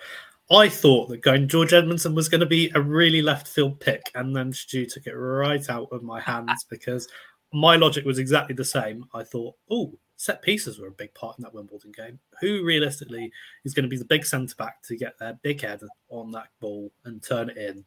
[0.51, 4.01] I thought that going George Edmondson was going to be a really left field pick,
[4.15, 7.07] and then Stu took it right out of my hands because
[7.53, 9.05] my logic was exactly the same.
[9.13, 12.19] I thought, oh, set pieces were a big part in that Wimbledon game.
[12.41, 13.31] Who realistically
[13.63, 16.49] is going to be the big centre back to get their big head on that
[16.59, 17.85] ball and turn it in?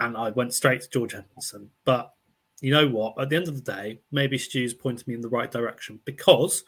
[0.00, 1.70] And I went straight to George Edmondson.
[1.84, 2.12] But
[2.60, 3.14] you know what?
[3.20, 6.64] At the end of the day, maybe Stu's pointed me in the right direction because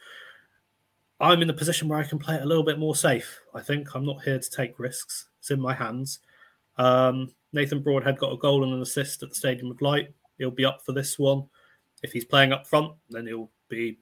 [1.21, 3.41] I'm in the position where I can play it a little bit more safe.
[3.55, 5.29] I think I'm not here to take risks.
[5.39, 6.21] It's in my hands.
[6.77, 10.13] Um, Nathan Broadhead got a goal and an assist at the Stadium of Light.
[10.37, 11.45] He'll be up for this one.
[12.03, 13.99] If he's playing up front, then he'll be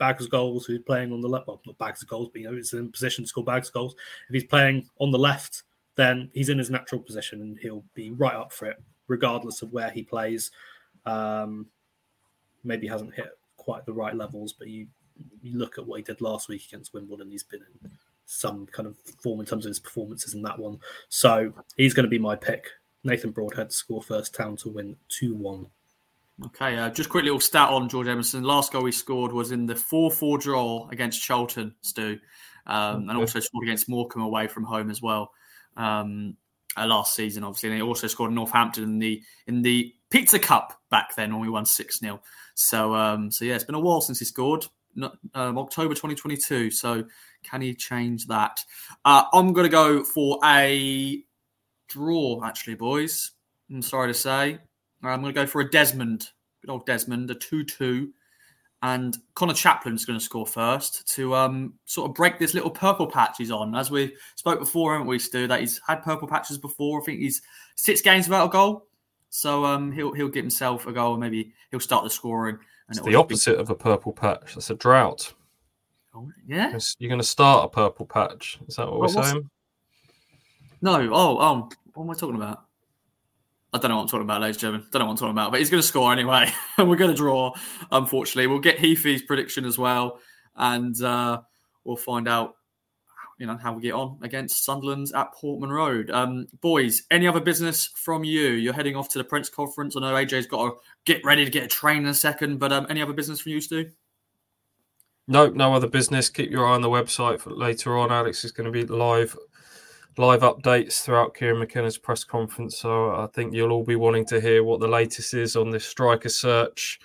[0.00, 2.48] Bags of goals, who's playing on the left, well, not bags of goals, but you
[2.48, 3.94] know, he's in position to score bags of goals.
[4.30, 8.10] If he's playing on the left, then he's in his natural position and he'll be
[8.10, 10.52] right up for it, regardless of where he plays.
[11.04, 11.66] Um,
[12.64, 14.86] maybe hasn't hit quite the right levels, but you,
[15.42, 17.90] you look at what he did last week against Wimbledon, he's been in
[18.26, 20.78] some kind of form in terms of his performances in that one.
[21.08, 22.66] So he's going to be my pick.
[23.02, 25.66] Nathan Broadhead to score first, Town to win 2 1.
[26.46, 28.44] Okay, uh, just quickly little stat on George Emerson.
[28.44, 32.18] Last goal he scored was in the 4 4 draw against Charlton, Stu,
[32.66, 35.32] um, and also scored against Morecambe away from home as well
[35.76, 36.36] um,
[36.76, 37.70] uh, last season, obviously.
[37.70, 41.50] And he also scored Northampton in the in the Pizza Cup back then when we
[41.50, 42.22] won 6 0.
[42.54, 44.66] So, um, so, yeah, it's been a while since he scored.
[45.34, 46.70] Um, October 2022.
[46.70, 47.04] So,
[47.42, 48.60] can he change that?
[49.04, 51.22] Uh, I'm going to go for a
[51.88, 53.32] draw, actually, boys.
[53.70, 54.58] I'm sorry to say.
[55.02, 56.28] I'm going to go for a Desmond,
[56.60, 58.10] good old Desmond, a 2 2.
[58.82, 63.06] And Conor Chaplin's going to score first to um, sort of break this little purple
[63.06, 63.74] patch he's on.
[63.74, 67.00] As we spoke before, haven't we, Stu, that he's had purple patches before.
[67.00, 67.42] I think he's
[67.76, 68.86] six games without a goal.
[69.28, 71.18] So um, he'll he'll get himself a goal.
[71.18, 72.58] Maybe he'll start the scoring.
[72.90, 73.60] It's the opposite be...
[73.60, 74.54] of a purple patch.
[74.54, 75.32] That's a drought.
[76.14, 76.76] Oh, yeah.
[76.98, 78.58] You're going to start a purple patch.
[78.66, 79.48] Is that what we're saying?
[80.82, 81.08] No.
[81.12, 81.68] Oh, oh.
[81.94, 82.64] What am I talking about?
[83.72, 84.88] I don't know what I'm talking about, ladies and gentlemen.
[84.90, 86.50] Don't know what I'm talking about, but he's going to score anyway.
[86.78, 87.54] and we're going to draw,
[87.92, 88.48] unfortunately.
[88.48, 90.18] We'll get Heafy's prediction as well,
[90.56, 91.40] and uh,
[91.84, 92.54] we'll find out,
[93.40, 96.10] you know, how we get on against Sunderland at Portman Road.
[96.10, 98.50] Um, boys, any other business from you?
[98.50, 99.96] You're heading off to the Prince Conference.
[99.96, 100.76] I know AJ's got to
[101.06, 103.52] get ready to get a train in a second, but um, any other business from
[103.52, 103.90] you, Stu?
[105.26, 106.28] Nope, no other business.
[106.28, 108.12] Keep your eye on the website for later on.
[108.12, 109.34] Alex is going to be live
[110.18, 112.76] live updates throughout Kieran McKenna's press conference.
[112.78, 115.86] So I think you'll all be wanting to hear what the latest is on this
[115.86, 117.00] striker search,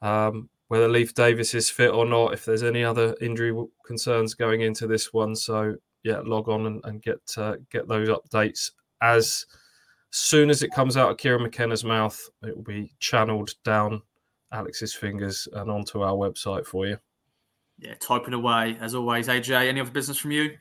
[0.00, 3.54] um, whether Leif Davis is fit or not, if there's any other injury
[3.84, 5.36] concerns going into this one.
[5.36, 8.70] So yeah, log on and, and get uh, get those updates
[9.02, 9.44] as
[10.12, 12.18] soon as it comes out of Kieran McKenna's mouth.
[12.42, 14.00] It will be channeled down
[14.50, 16.96] Alex's fingers and onto our website for you.
[17.78, 19.28] Yeah, typing away as always.
[19.28, 20.56] AJ, any other business from you?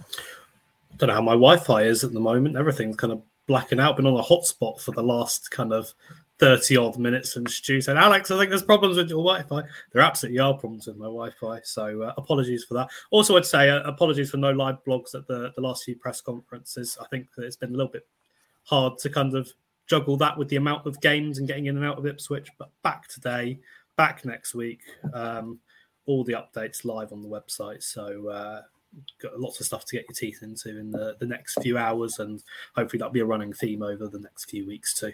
[0.00, 2.56] I don't know how my Wi-Fi is at the moment.
[2.56, 3.96] Everything's kind of blacking out.
[3.96, 5.92] Been on a hotspot for the last kind of
[6.38, 9.62] 30 odd minutes and Stu said, Alex, I think there's problems with your Wi Fi.
[9.92, 11.60] There absolutely are problems with my Wi Fi.
[11.64, 12.88] So uh, apologies for that.
[13.10, 16.20] Also, I'd say uh, apologies for no live blogs at the, the last few press
[16.20, 16.96] conferences.
[17.00, 18.06] I think that it's been a little bit
[18.64, 19.52] hard to kind of
[19.88, 22.50] juggle that with the amount of games and getting in and out of Ipswich.
[22.58, 23.58] But back today,
[23.96, 24.80] back next week.
[25.12, 25.58] Um,
[26.06, 27.82] all the updates live on the website.
[27.82, 28.62] So, uh,
[29.20, 32.20] got lots of stuff to get your teeth into in the, the next few hours,
[32.20, 32.42] and
[32.74, 35.12] hopefully that'll be a running theme over the next few weeks too.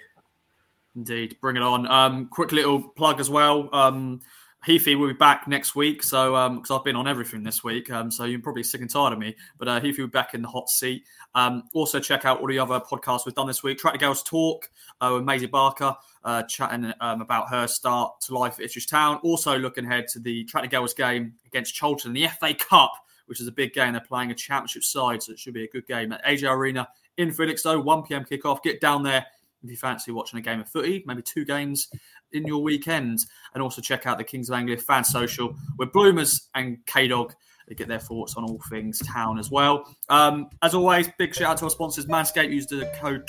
[0.97, 1.87] Indeed, bring it on.
[1.87, 3.69] Um, quick little plug as well.
[3.73, 4.21] Um,
[4.67, 7.91] Heafy will be back next week, so because um, I've been on everything this week,
[7.91, 9.37] um, so you're probably sick and tired of me.
[9.59, 11.05] But uh, Heafy will be back in the hot seat.
[11.35, 13.77] Um, also, check out all the other podcasts we've done this week.
[13.77, 14.71] Tractor Girls Talk
[15.03, 19.19] uh, with Maisie Barker, uh, chatting um, about her start to life at Ipswich Town.
[19.23, 22.93] Also, looking ahead to the Tractor Girls game against Charlton in the FA Cup,
[23.27, 23.93] which is a big game.
[23.93, 26.89] They're playing a championship side, so it should be a good game at AGL Arena
[27.19, 27.85] in Felixstowe.
[27.85, 28.25] 1 p.m.
[28.25, 28.63] kickoff.
[28.63, 29.27] Get down there
[29.65, 31.89] if you fancy watching a game of footy, maybe two games
[32.33, 33.25] in your weekend.
[33.55, 37.35] And also check out the Kings of Anglia fan social with Bloomers and K Dog.
[37.77, 39.87] Get their thoughts on all things town as well.
[40.11, 42.51] Um, as always, big shout out to our sponsors Manscaped.
[42.51, 43.27] Use the code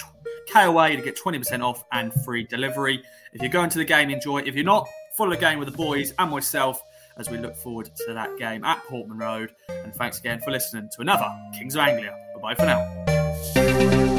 [0.51, 3.01] KOA to get 20% off and free delivery.
[3.33, 4.39] If you're going to the game, enjoy.
[4.39, 6.83] If you're not, follow the game with the boys and myself
[7.17, 9.53] as we look forward to that game at Portman Road.
[9.69, 11.27] And thanks again for listening to another
[11.57, 12.13] Kings of Anglia.
[12.35, 14.14] Bye bye for now.